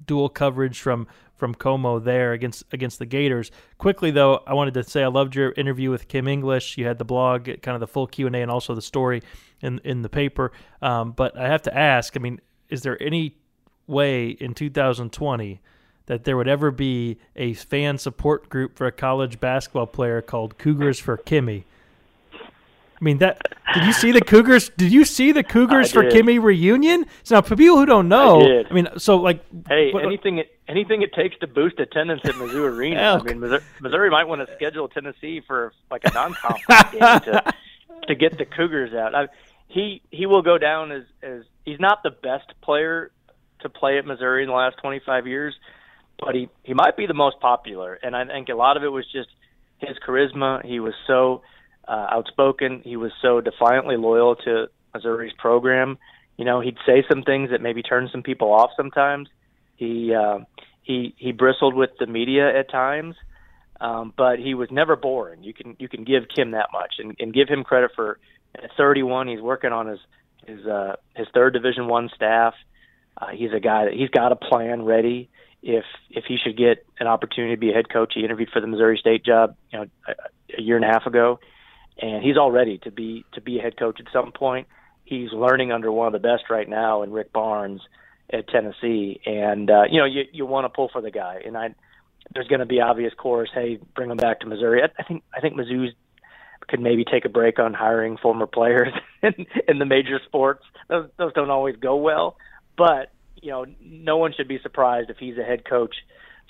dual 0.07 0.29
coverage 0.29 0.81
from 0.81 1.07
from 1.37 1.55
Como 1.55 1.99
there 1.99 2.33
against 2.33 2.65
against 2.73 2.99
the 2.99 3.07
Gators. 3.07 3.51
Quickly 3.79 4.11
though, 4.11 4.43
I 4.47 4.55
wanted 4.55 4.75
to 4.75 4.85
say 4.85 5.03
I 5.03 5.09
loved 5.09 5.35
your 5.35 5.53
interview 5.53 5.91
with 5.91 6.09
Kim 6.09 6.29
English. 6.29 6.79
You 6.79 6.87
had 6.87 6.99
the 6.99 7.05
blog, 7.05 7.45
kind 7.63 7.75
of 7.75 7.81
the 7.81 7.87
full 7.87 8.07
Q 8.07 8.27
and 8.27 8.37
A, 8.37 8.43
and 8.43 8.51
also 8.51 8.75
the 8.75 8.83
story 8.83 9.23
in 9.61 9.81
in 9.85 10.03
the 10.03 10.09
paper. 10.09 10.53
Um, 10.81 11.13
but 11.13 11.37
I 11.37 11.49
have 11.49 11.63
to 11.63 11.77
ask, 11.77 12.17
I 12.17 12.21
mean, 12.21 12.41
is 12.69 12.83
there 12.83 13.01
any 13.03 13.37
way 13.87 14.29
in 14.29 14.55
2020 14.55 15.61
that 16.07 16.25
there 16.25 16.37
would 16.37 16.49
ever 16.49 16.71
be 16.71 17.19
a 17.37 17.55
fan 17.55 17.99
support 17.99 18.49
group 18.49 18.77
for 18.77 18.87
a 18.87 18.93
college 18.93 19.41
basketball 19.41 19.87
player 19.87 20.21
called 20.21 20.59
Cougars 20.59 20.99
for 20.99 21.17
Kimmy? 21.17 21.65
I 23.03 23.05
mean 23.05 23.19
that. 23.19 23.43
Did 23.75 23.85
you 23.85 23.93
see 23.93 24.13
the 24.13 24.21
Cougars? 24.21 24.71
Did 24.77 24.93
you 24.93 25.05
see 25.05 25.33
the 25.33 25.43
Cougars 25.43 25.91
for 25.91 26.05
Kimmy 26.05 26.41
reunion? 26.41 27.05
So 27.25 27.35
now, 27.35 27.43
for 27.43 27.57
people 27.57 27.77
who 27.77 27.85
don't 27.85 28.09
know, 28.09 28.41
I, 28.41 28.65
I 28.71 28.73
mean, 28.73 28.89
so 28.97 29.17
like, 29.17 29.45
hey, 29.67 29.91
what, 29.93 30.05
anything 30.05 30.45
anything 30.69 31.03
it 31.03 31.13
takes 31.13 31.37
to 31.39 31.49
boost 31.49 31.81
attendance 31.81 32.21
at 32.25 32.35
Mizzou 32.35 32.65
Arena. 32.65 32.93
Oh, 33.03 33.19
I 33.19 33.23
mean, 33.25 33.41
Missouri, 33.41 33.63
Missouri 33.81 34.11
might 34.11 34.29
want 34.29 34.47
to 34.47 34.55
schedule 34.55 34.89
Tennessee 34.89 35.43
for 35.45 35.73
like 35.91 36.05
a 36.05 36.13
non-conference 36.13 36.91
game 36.93 37.01
to 37.01 37.55
to 38.07 38.15
get 38.15 38.39
the 38.39 38.45
Cougars 38.45 38.95
out. 38.95 39.17
I, 39.17 39.27
he 39.67 40.01
he 40.11 40.27
will 40.27 40.43
go 40.43 40.57
down 40.57 40.93
as 40.93 41.03
as 41.25 41.43
he's 41.65 41.81
not 41.81 42.05
the 42.05 42.11
best 42.11 42.53
player 42.63 43.11
to 43.63 43.69
play 43.69 43.99
at 43.99 44.07
Missouri 44.07 44.45
in 44.45 44.49
the 44.49 44.55
last 44.55 44.77
25 44.81 45.27
years, 45.27 45.57
but 46.21 46.37
he 46.37 46.49
he 46.63 46.73
might 46.73 46.97
be 46.97 47.07
the 47.07 47.15
most 47.15 47.41
popular, 47.41 47.99
and 48.01 48.15
I 48.15 48.25
think 48.27 48.49
a 48.49 48.55
lot 48.55 48.77
of 48.77 48.85
it 48.85 48.93
was 48.93 49.07
just 49.11 49.31
his 49.79 49.97
charisma. 50.07 50.65
He 50.65 50.79
was 50.79 50.95
so 51.09 51.43
uh, 51.87 52.07
outspoken. 52.11 52.81
He 52.85 52.97
was 52.97 53.13
so 53.21 53.41
defiantly 53.41 53.97
loyal 53.97 54.37
to 54.37 54.69
Missouri's 54.95 55.33
program. 55.39 55.99
You 56.37 56.45
know, 56.45 56.61
he'd 56.61 56.79
say 56.87 57.05
some 57.09 57.23
things 57.23 57.51
that 57.51 57.61
maybe 57.61 57.83
turn 57.83 58.09
some 58.11 58.23
people 58.23 58.53
off 58.53 58.71
sometimes. 58.77 59.29
He 59.77 60.15
uh, 60.15 60.41
he 60.83 61.15
he 61.17 61.33
bristled 61.33 61.75
with 61.75 61.91
the 61.99 62.07
media 62.07 62.57
at 62.57 62.71
times, 62.71 63.17
um, 63.81 64.13
but 64.17 64.39
he 64.39 64.55
was 64.55 64.71
never 64.71 64.97
boring. 64.97 65.43
You 65.43 65.53
can 65.53 65.77
you 65.79 65.89
can 65.89 66.05
give 66.05 66.29
Kim 66.29 66.53
that 66.53 66.69
much, 66.73 66.95
and, 66.99 67.17
and 67.19 67.33
give 67.35 67.49
him 67.49 67.65
credit 67.65 67.93
for 67.95 68.19
at 68.55 68.71
31. 68.77 69.29
He's 69.29 69.41
working 69.41 69.73
on 69.73 69.89
his 69.89 69.99
his 70.47 70.67
uh, 70.67 70.97
his 71.15 71.27
third 71.35 71.53
Division 71.53 71.89
One 71.89 72.11
staff. 72.15 72.55
Uh, 73.17 73.29
he's 73.29 73.53
a 73.53 73.61
guy 73.61 73.85
that 73.85 73.95
he's 73.95 74.11
got 74.11 74.33
a 74.33 74.37
plan 74.37 74.85
ready. 74.85 75.29
If 75.63 75.85
if 76.11 76.25
he 76.27 76.39
should 76.43 76.57
get 76.57 76.85
an 76.99 77.07
opportunity 77.07 77.55
to 77.55 77.61
be 77.61 77.71
a 77.71 77.75
head 77.75 77.89
coach, 77.89 78.13
he 78.15 78.25
interviewed 78.25 78.51
for 78.51 78.61
the 78.61 78.67
Missouri 78.67 78.99
State 78.99 79.25
job, 79.25 79.57
you 79.71 79.79
know, 79.79 79.87
a, 80.09 80.59
a 80.59 80.63
year 80.63 80.77
and 80.77 80.85
a 80.85 80.89
half 80.89 81.07
ago 81.07 81.39
and 81.99 82.23
he's 82.23 82.37
all 82.37 82.51
ready 82.51 82.79
to 82.79 82.91
be 82.91 83.25
to 83.33 83.41
be 83.41 83.59
a 83.59 83.63
head 83.63 83.77
coach 83.77 84.01
at 84.01 84.07
some 84.13 84.33
point. 84.33 84.67
He's 85.05 85.33
learning 85.33 85.73
under 85.73 85.91
one 85.91 86.07
of 86.07 86.13
the 86.13 86.27
best 86.27 86.45
right 86.51 86.69
now 86.69 87.03
in 87.03 87.13
Rick 87.13 87.33
Barnes 87.33 87.81
at 88.33 88.49
Tennessee, 88.49 89.21
and 89.27 89.71
uh, 89.71 89.85
you 89.91 89.99
know 89.99 90.07
you 90.07 90.25
you 90.33 90.47
want 90.47 90.65
to 90.65 90.69
pull 90.69 90.89
for 90.89 91.03
the 91.03 91.11
guy, 91.11 91.43
and 91.45 91.57
I 91.57 91.75
there's 92.35 92.49
going 92.49 92.61
to 92.61 92.67
be 92.67 92.81
obvious 92.81 93.13
course. 93.15 93.51
Hey, 93.53 93.79
bring 93.95 94.11
him 94.11 94.17
back 94.17 94.41
to 94.41 94.47
Missouri. 94.47 94.83
I, 94.83 94.89
I 94.99 95.03
think 95.05 95.23
I 95.35 95.41
think 95.41 95.57
Mizzou's 95.57 95.95
could 96.69 96.81
maybe 96.81 97.05
take 97.05 97.25
a 97.25 97.29
break 97.29 97.59
on 97.59 97.75
hiring 97.75 98.17
former 98.17 98.47
players 98.47 98.93
in, 99.23 99.47
in 99.69 99.79
the 99.79 99.85
major 99.85 100.21
sports. 100.25 100.65
Those 100.89 101.09
those 101.19 101.33
don't 101.35 101.51
always 101.51 101.77
go 101.77 101.97
well, 101.97 102.37
but 102.77 103.13
you 103.37 103.51
know 103.51 103.67
no 103.81 104.17
one 104.17 104.33
should 104.33 104.49
be 104.49 104.61
surprised 104.63 105.11
if 105.11 105.19
he's 105.19 105.37
a 105.37 105.43
head 105.43 105.65
coach 105.65 105.97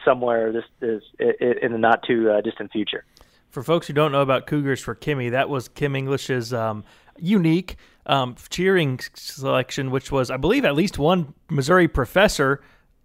somewhere 0.05 0.52
this 0.52 0.64
is 0.81 1.02
in 1.18 1.72
the 1.72 1.78
not 1.78 2.02
too 2.02 2.31
uh, 2.31 2.40
distant 2.40 2.72
future 2.72 3.05
for 3.53 3.62
folks 3.62 3.87
who 3.87 3.93
don't 3.93 4.11
know 4.12 4.23
about 4.23 4.47
Cougars 4.47 4.81
for 4.81 4.95
Kimmy, 4.95 5.31
that 5.31 5.49
was 5.49 5.69
Kim 5.69 5.95
English's 5.95 6.53
um, 6.55 6.85
unique 7.19 7.77
um, 8.07 8.35
cheering 8.49 8.99
selection, 9.15 9.91
which 9.91 10.11
was, 10.11 10.31
I 10.31 10.38
believe, 10.38 10.65
at 10.65 10.75
least 10.75 10.99
one 10.99 11.35
Missouri 11.51 11.87
professor, 11.87 12.62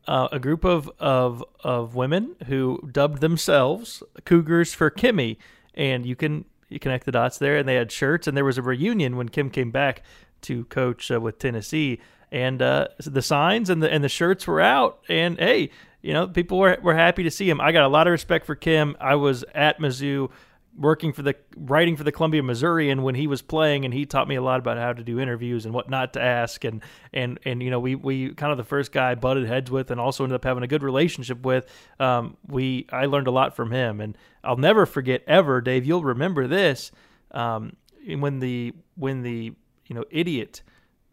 uh, 0.08 0.30
a 0.32 0.40
group 0.40 0.64
of, 0.64 0.90
of 1.00 1.44
of 1.66 1.96
women 1.96 2.38
who 2.48 2.90
dubbed 2.92 3.20
themselves 3.20 4.02
Cougars 4.24 4.74
for 4.74 4.90
Kimmy, 4.90 5.36
and 5.74 6.06
you 6.06 6.16
can 6.16 6.46
you 6.70 6.80
connect 6.80 7.06
the 7.06 7.12
dots 7.12 7.38
there. 7.38 7.58
And 7.58 7.68
they 7.68 7.76
had 7.76 7.92
shirts, 7.92 8.26
and 8.26 8.36
there 8.36 8.46
was 8.46 8.58
a 8.58 8.62
reunion 8.62 9.18
when 9.18 9.28
Kim 9.28 9.50
came 9.50 9.70
back 9.70 10.02
to 10.44 10.64
coach 10.66 11.12
uh, 11.12 11.20
with 11.20 11.40
Tennessee, 11.40 12.00
and 12.32 12.62
uh, 12.62 12.88
the 13.00 13.22
signs 13.22 13.70
and 13.70 13.84
the 13.84 13.92
and 13.92 14.02
the 14.02 14.10
shirts 14.10 14.48
were 14.48 14.62
out, 14.62 15.00
and 15.10 15.38
hey, 15.38 15.72
you 16.02 16.14
know, 16.14 16.28
people 16.28 16.58
were 16.58 16.78
were 16.82 16.96
happy 16.96 17.24
to 17.24 17.32
see 17.32 17.50
him. 17.50 17.60
I 17.60 17.72
got 17.72 17.84
a 17.84 17.88
lot 17.88 18.08
of 18.08 18.12
respect 18.12 18.46
for 18.46 18.56
Kim. 18.56 18.96
I 19.00 19.16
was 19.16 19.44
at 19.54 19.80
Mizzou 19.80 20.30
working 20.78 21.12
for 21.12 21.24
the 21.24 21.36
writing 21.56 21.96
for 21.96 22.04
the 22.04 22.12
Columbia 22.12 22.44
Missourian 22.44 23.02
when 23.02 23.16
he 23.16 23.28
was 23.28 23.42
playing, 23.42 23.84
and 23.84 23.94
he 23.94 24.06
taught 24.06 24.28
me 24.28 24.36
a 24.36 24.42
lot 24.42 24.60
about 24.60 24.78
how 24.78 24.94
to 24.94 25.04
do 25.04 25.20
interviews 25.20 25.66
and 25.66 25.74
what 25.74 25.90
not 25.90 26.14
to 26.14 26.22
ask, 26.22 26.64
and 26.64 26.82
and 27.14 27.40
and 27.46 27.64
you 27.64 27.70
know 27.70 27.80
we 27.80 27.96
we 27.96 28.34
kind 28.34 28.52
of 28.52 28.58
the 28.58 28.64
first 28.64 28.92
guy 28.92 29.12
I 29.12 29.16
butted 29.16 29.48
heads 29.48 29.72
with, 29.72 29.92
and 29.92 30.00
also 30.00 30.24
ended 30.24 30.36
up 30.36 30.44
having 30.44 30.64
a 30.64 30.68
good 30.68 30.84
relationship 30.84 31.44
with. 31.44 31.66
Um, 32.00 32.38
we 32.48 32.86
I 32.92 33.06
learned 33.08 33.28
a 33.28 33.32
lot 33.32 33.56
from 33.56 33.72
him, 33.72 34.00
and 34.00 34.18
I'll 34.44 34.58
never 34.58 34.86
forget 34.86 35.24
ever, 35.28 35.62
Dave. 35.62 35.86
You'll 35.86 36.04
remember 36.04 36.48
this 36.48 36.92
um, 37.32 37.76
when 38.06 38.40
the 38.40 38.74
when 38.96 39.24
the 39.24 39.54
you 39.88 39.96
know 39.96 40.04
idiot 40.12 40.62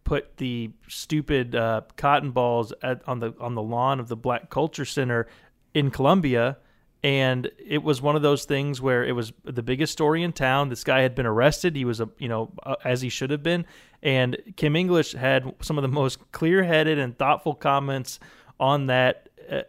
put 0.04 0.36
the 0.36 0.70
stupid 0.88 1.54
uh, 1.54 1.82
cotton 1.96 2.30
balls 2.30 2.72
at, 2.82 3.02
on 3.08 3.18
the 3.20 3.34
on 3.40 3.54
the 3.54 3.62
lawn 3.62 4.00
of 4.00 4.08
the 4.08 4.16
Black 4.16 4.50
Culture 4.50 4.84
Center 4.84 5.26
in 5.72 5.90
Columbia, 5.90 6.58
and 7.02 7.50
it 7.58 7.82
was 7.82 8.00
one 8.00 8.14
of 8.16 8.22
those 8.22 8.44
things 8.44 8.80
where 8.80 9.04
it 9.04 9.12
was 9.12 9.32
the 9.44 9.62
biggest 9.62 9.92
story 9.92 10.22
in 10.22 10.32
town. 10.32 10.68
This 10.68 10.84
guy 10.84 11.00
had 11.00 11.14
been 11.14 11.26
arrested. 11.26 11.74
He 11.74 11.84
was 11.84 12.00
a 12.00 12.08
you 12.18 12.28
know 12.28 12.52
as 12.84 13.00
he 13.00 13.08
should 13.08 13.30
have 13.30 13.42
been, 13.42 13.66
and 14.02 14.36
Kim 14.56 14.76
English 14.76 15.12
had 15.12 15.54
some 15.60 15.78
of 15.78 15.82
the 15.82 15.88
most 15.88 16.30
clear-headed 16.32 16.98
and 16.98 17.16
thoughtful 17.18 17.54
comments 17.54 18.20
on 18.60 18.86
that 18.86 19.23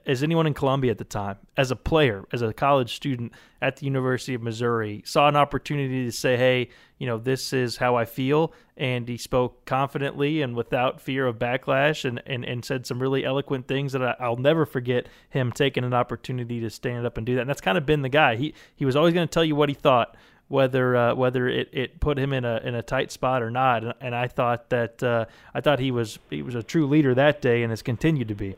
as 0.06 0.24
anyone 0.24 0.48
in 0.48 0.54
Columbia 0.54 0.92
at 0.92 0.98
the 0.98 1.04
time, 1.04 1.38
as 1.58 1.72
a 1.72 1.76
player, 1.76 2.26
as 2.32 2.42
a 2.42 2.54
college 2.54 2.96
student 2.96 3.34
at 3.62 3.78
the 3.78 3.86
University 3.86 4.34
of 4.34 4.42
Missouri, 4.42 5.02
saw 5.06 5.28
an 5.28 5.36
opportunity 5.36 6.06
to 6.06 6.12
say, 6.12 6.38
"Hey, 6.38 6.70
you 6.98 7.08
know, 7.08 7.18
this 7.18 7.54
is 7.54 7.78
how 7.78 7.96
I 7.96 8.06
feel," 8.06 8.54
and 8.78 9.08
he 9.08 9.18
spoke 9.18 9.66
confidently 9.66 10.42
and 10.42 10.56
without 10.56 11.02
fear 11.02 11.28
of 11.28 11.38
backlash, 11.38 12.06
and 12.06 12.22
and, 12.26 12.46
and 12.46 12.64
said 12.64 12.86
some 12.86 13.02
really 13.02 13.26
eloquent 13.26 13.68
things 13.68 13.92
that 13.94 14.02
I, 14.20 14.30
will 14.30 14.38
never 14.38 14.66
forget. 14.66 15.08
Him 15.30 15.52
taking 15.52 15.84
an 15.84 15.94
opportunity 15.94 16.60
to 16.62 16.70
stand 16.70 17.06
up 17.06 17.18
and 17.18 17.26
do 17.26 17.36
that, 17.36 17.42
and 17.42 17.50
that's 17.50 17.62
kind 17.62 17.78
of 17.78 17.86
been 17.86 18.02
the 18.02 18.10
guy. 18.10 18.36
He 18.36 18.54
he 18.76 18.86
was 18.86 18.96
always 18.96 19.14
going 19.14 19.28
to 19.28 19.32
tell 19.32 19.46
you 19.46 19.56
what 19.56 19.70
he 19.70 19.76
thought, 19.76 20.16
whether 20.48 20.96
uh, 20.96 21.16
whether 21.16 21.48
it, 21.48 21.70
it 21.72 22.00
put 22.00 22.18
him 22.18 22.34
in 22.34 22.46
a 22.46 22.58
in 22.64 22.76
a 22.76 22.82
tight 22.82 23.12
spot 23.12 23.42
or 23.42 23.52
not. 23.52 23.84
And, 23.84 23.94
and 24.02 24.16
I 24.16 24.28
thought 24.28 24.70
that 24.70 25.02
uh, 25.02 25.26
I 25.54 25.62
thought 25.62 25.80
he 25.80 25.92
was 25.92 26.20
he 26.30 26.42
was 26.42 26.56
a 26.56 26.64
true 26.64 26.88
leader 26.88 27.16
that 27.16 27.42
day, 27.42 27.64
and 27.64 27.72
has 27.72 27.82
continued 27.82 28.28
to 28.30 28.36
be. 28.36 28.56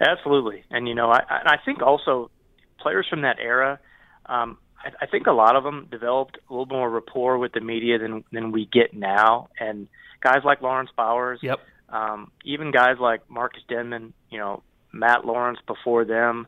Absolutely, 0.00 0.64
and 0.70 0.88
you 0.88 0.94
know, 0.94 1.10
I 1.10 1.22
I 1.28 1.56
think 1.64 1.82
also 1.82 2.30
players 2.80 3.06
from 3.08 3.22
that 3.22 3.36
era, 3.40 3.78
um, 4.26 4.58
I, 4.78 5.04
I 5.04 5.06
think 5.06 5.26
a 5.26 5.32
lot 5.32 5.56
of 5.56 5.64
them 5.64 5.88
developed 5.90 6.38
a 6.48 6.52
little 6.52 6.66
more 6.66 6.90
rapport 6.90 7.38
with 7.38 7.52
the 7.52 7.60
media 7.60 7.98
than 7.98 8.24
than 8.32 8.52
we 8.52 8.66
get 8.66 8.94
now, 8.94 9.48
and 9.58 9.88
guys 10.20 10.40
like 10.44 10.62
Laurence 10.62 10.90
Bowers, 10.96 11.40
yep, 11.42 11.60
um, 11.88 12.30
even 12.44 12.70
guys 12.70 12.96
like 13.00 13.28
Marcus 13.30 13.62
Denmon, 13.68 14.12
you 14.30 14.38
know, 14.38 14.62
Matt 14.92 15.24
Lawrence 15.24 15.58
before 15.66 16.04
them, 16.04 16.46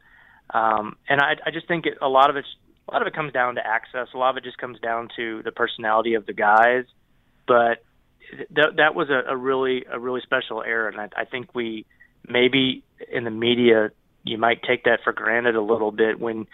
um, 0.51 0.97
and 1.09 1.21
I 1.21 1.35
I 1.47 1.51
just 1.51 1.69
think 1.69 1.87
it, 1.87 1.99
a 2.01 2.09
lot 2.09 2.31
of 2.31 2.37
it 2.37 2.45
a 2.89 2.93
lot 2.93 3.03
of 3.03 3.09
it 3.09 3.15
comes 3.15 3.33
down 3.33 3.55
to 3.55 3.67
access. 3.67 4.09
A 4.15 4.19
lot 4.19 4.31
of 4.31 4.37
it 4.37 4.45
just 4.45 4.59
comes 4.59 4.79
down 4.81 5.09
to 5.17 5.43
the 5.43 5.53
personality 5.53 6.15
of 6.15 6.27
the 6.27 6.33
guys, 6.33 6.85
but 7.47 7.85
that 8.51 8.77
that 8.77 8.95
was 8.95 9.11
a, 9.11 9.33
a 9.33 9.37
really 9.37 9.85
a 9.91 9.99
really 9.99 10.21
special 10.23 10.63
era, 10.63 10.91
and 10.91 11.01
I, 11.01 11.23
I 11.23 11.25
think 11.25 11.55
we 11.55 11.87
maybe 12.29 12.83
in 13.13 13.25
the 13.25 13.31
media 13.31 13.91
you 14.25 14.39
might 14.39 14.63
take 14.63 14.85
that 14.85 15.01
for 15.05 15.13
granted 15.13 15.55
a 15.55 15.63
little 15.63 15.91
bit 15.93 16.19
when 16.19 16.47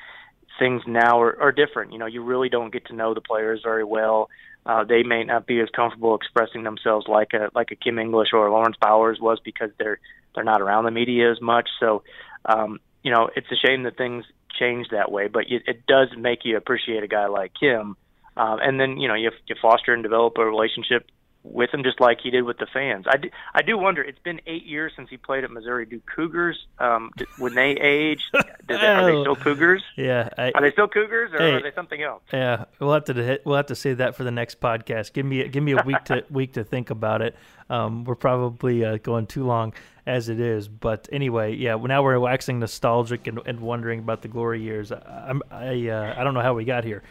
things 0.58 0.82
now 0.86 1.20
are, 1.20 1.40
are 1.40 1.52
different. 1.52 1.92
You 1.92 1.98
know, 1.98 2.06
you 2.06 2.22
really 2.22 2.48
don't 2.48 2.72
get 2.72 2.86
to 2.86 2.94
know 2.94 3.14
the 3.14 3.20
players 3.20 3.60
very 3.62 3.84
well. 3.84 4.28
uh, 4.66 4.84
they 4.84 5.02
may 5.02 5.24
not 5.24 5.46
be 5.46 5.60
as 5.60 5.68
comfortable 5.74 6.14
expressing 6.14 6.64
themselves 6.64 7.06
like 7.08 7.32
a 7.32 7.48
like 7.54 7.70
a 7.70 7.76
Kim 7.76 7.98
English 7.98 8.28
or 8.32 8.46
a 8.46 8.52
Laurence 8.52 8.76
Bowers 8.80 9.18
was 9.20 9.38
because 9.44 9.70
they're 9.78 9.98
they're 10.34 10.44
not 10.44 10.60
around 10.60 10.84
the 10.84 10.90
media 10.90 11.30
as 11.30 11.40
much. 11.40 11.68
So, 11.80 12.02
um, 12.44 12.78
you 13.02 13.10
know, 13.10 13.30
it's 13.34 13.46
a 13.50 13.66
shame 13.66 13.84
that 13.84 13.96
things 13.96 14.24
change 14.58 14.88
that 14.90 15.10
way, 15.10 15.28
but 15.28 15.44
it, 15.50 15.62
it 15.66 15.86
does 15.86 16.08
make 16.16 16.40
you 16.44 16.56
appreciate 16.56 17.02
a 17.02 17.08
guy 17.08 17.26
like 17.26 17.52
Kim. 17.58 17.96
Um, 18.36 18.58
and 18.62 18.78
then 18.78 18.98
you 18.98 19.08
know 19.08 19.14
you, 19.14 19.30
you 19.46 19.56
foster 19.60 19.92
and 19.94 20.02
develop 20.02 20.36
a 20.38 20.44
relationship 20.44 21.06
with 21.42 21.72
him, 21.72 21.82
just 21.82 22.00
like 22.00 22.20
he 22.20 22.30
did 22.30 22.42
with 22.42 22.58
the 22.58 22.66
fans. 22.66 23.06
I 23.08 23.16
do, 23.16 23.30
I 23.54 23.62
do 23.62 23.78
wonder. 23.78 24.02
It's 24.02 24.18
been 24.18 24.40
eight 24.46 24.66
years 24.66 24.92
since 24.94 25.08
he 25.08 25.16
played 25.16 25.44
at 25.44 25.50
Missouri. 25.50 25.86
Do 25.86 26.00
Cougars, 26.00 26.66
um, 26.78 27.10
when 27.38 27.54
they 27.54 27.70
age, 27.70 28.22
do 28.32 28.40
they, 28.66 28.74
are 28.74 29.04
they 29.04 29.20
still 29.22 29.36
Cougars? 29.36 29.82
Yeah, 29.96 30.28
I, 30.36 30.52
are 30.54 30.60
they 30.60 30.72
still 30.72 30.88
Cougars, 30.88 31.32
or 31.32 31.38
hey, 31.38 31.52
are 31.52 31.62
they 31.62 31.72
something 31.72 32.02
else? 32.02 32.22
Yeah, 32.32 32.64
we'll 32.78 32.92
have 32.92 33.04
to 33.04 33.40
we'll 33.44 33.56
have 33.56 33.66
to 33.66 33.74
say 33.74 33.94
that 33.94 34.16
for 34.16 34.24
the 34.24 34.30
next 34.30 34.60
podcast. 34.60 35.12
Give 35.12 35.24
me 35.24 35.46
give 35.48 35.62
me 35.62 35.72
a 35.72 35.82
week 35.82 36.04
to 36.06 36.24
week 36.30 36.54
to 36.54 36.64
think 36.64 36.90
about 36.90 37.22
it. 37.22 37.36
Um, 37.70 38.04
we're 38.04 38.16
probably 38.16 38.84
uh, 38.84 38.98
going 38.98 39.26
too 39.26 39.46
long 39.46 39.72
as 40.06 40.28
it 40.28 40.40
is, 40.40 40.68
but 40.68 41.08
anyway, 41.12 41.54
yeah. 41.54 41.76
Now 41.76 42.02
we're 42.02 42.18
waxing 42.18 42.58
nostalgic 42.58 43.26
and, 43.26 43.40
and 43.46 43.60
wondering 43.60 44.00
about 44.00 44.22
the 44.22 44.28
glory 44.28 44.60
years. 44.60 44.92
I, 44.92 45.34
I 45.50 45.88
uh, 45.88 46.14
I 46.18 46.24
don't 46.24 46.34
know 46.34 46.42
how 46.42 46.54
we 46.54 46.64
got 46.64 46.84
here 46.84 47.02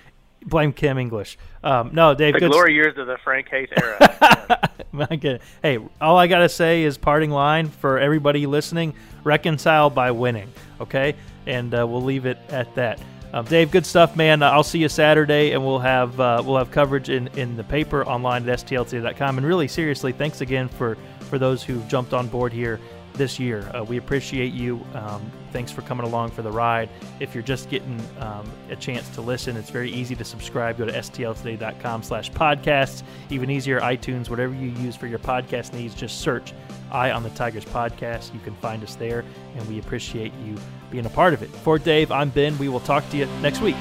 blame 0.46 0.74
Kim 0.74 0.98
English. 0.98 1.38
Um, 1.64 1.92
no, 1.94 2.14
Dave. 2.14 2.34
The 2.34 2.40
good 2.40 2.52
glory 2.52 2.74
years 2.74 2.98
of 2.98 3.08
the 3.08 3.18
Frank 3.24 3.50
Haith 3.50 3.70
era. 3.76 5.40
hey, 5.62 5.80
all 6.00 6.18
I 6.18 6.28
gotta 6.28 6.50
say 6.50 6.84
is 6.84 6.98
parting 6.98 7.32
line 7.32 7.68
for 7.68 8.00
everybody 8.00 8.46
listening: 8.46 8.94
reconcile 9.24 9.90
by 9.90 10.12
winning. 10.12 10.52
Okay, 10.80 11.16
and 11.46 11.74
uh, 11.74 11.86
we'll 11.88 12.04
leave 12.04 12.26
it 12.26 12.38
at 12.50 12.74
that. 12.76 13.00
Um, 13.32 13.46
Dave, 13.46 13.70
good 13.70 13.86
stuff, 13.86 14.16
man. 14.16 14.42
I'll 14.42 14.64
see 14.64 14.80
you 14.80 14.90
Saturday, 14.90 15.52
and 15.52 15.64
we'll 15.64 15.80
have 15.80 16.20
uh, 16.20 16.42
we'll 16.44 16.58
have 16.58 16.72
coverage 16.72 17.10
in, 17.10 17.28
in 17.30 17.56
the 17.58 17.64
paper 17.64 18.04
online 18.06 18.48
at 18.50 18.60
stltoday.com. 18.60 19.38
And 19.38 19.46
really, 19.46 19.68
seriously, 19.68 20.12
thanks 20.12 20.42
again 20.42 20.68
for 20.68 20.98
for 21.30 21.38
those 21.38 21.62
who've 21.62 21.88
jumped 21.88 22.14
on 22.14 22.28
board 22.28 22.52
here 22.52 22.80
this 23.14 23.40
year. 23.40 23.70
Uh, 23.76 23.84
we 23.84 23.98
appreciate 23.98 24.54
you. 24.54 24.84
Um, 24.96 25.32
thanks 25.52 25.72
for 25.72 25.82
coming 25.82 26.06
along 26.06 26.32
for 26.32 26.42
the 26.42 26.52
ride. 26.52 26.90
If 27.20 27.34
you're 27.34 27.44
just 27.44 27.70
getting 27.70 28.00
um, 28.20 28.50
a 28.70 28.76
chance 28.76 29.08
to 29.10 29.22
listen, 29.22 29.58
it's 29.58 29.70
very 29.70 29.92
easy 29.92 30.16
to 30.16 30.24
subscribe. 30.24 30.78
Go 30.78 30.86
to 30.86 30.92
stltoday.com 30.92 32.04
slash 32.04 32.32
podcasts. 32.32 33.04
Even 33.30 33.50
easier, 33.50 33.80
iTunes, 33.82 34.30
whatever 34.30 34.54
you 34.54 34.70
use 34.70 34.96
for 34.96 35.08
your 35.08 35.20
podcast 35.20 35.74
needs, 35.74 35.94
just 35.94 36.22
search 36.22 36.54
Eye 36.92 37.12
on 37.12 37.24
the 37.24 37.30
Tigers 37.32 37.66
podcast. 37.66 38.34
You 38.34 38.40
can 38.40 38.56
find 38.56 38.84
us 38.84 38.96
there, 38.96 39.24
and 39.56 39.68
we 39.68 39.80
appreciate 39.80 40.34
you 40.46 40.56
being 40.90 41.06
a 41.06 41.10
part 41.10 41.34
of 41.34 41.44
it. 41.44 41.50
For 41.50 41.78
Dave, 41.78 42.12
I'm 42.12 42.30
Ben. 42.30 42.58
We 42.58 42.70
will 42.70 42.80
talk 42.80 43.08
to 43.12 43.18
you 43.18 43.26
next 43.42 43.62
week. 43.62 43.76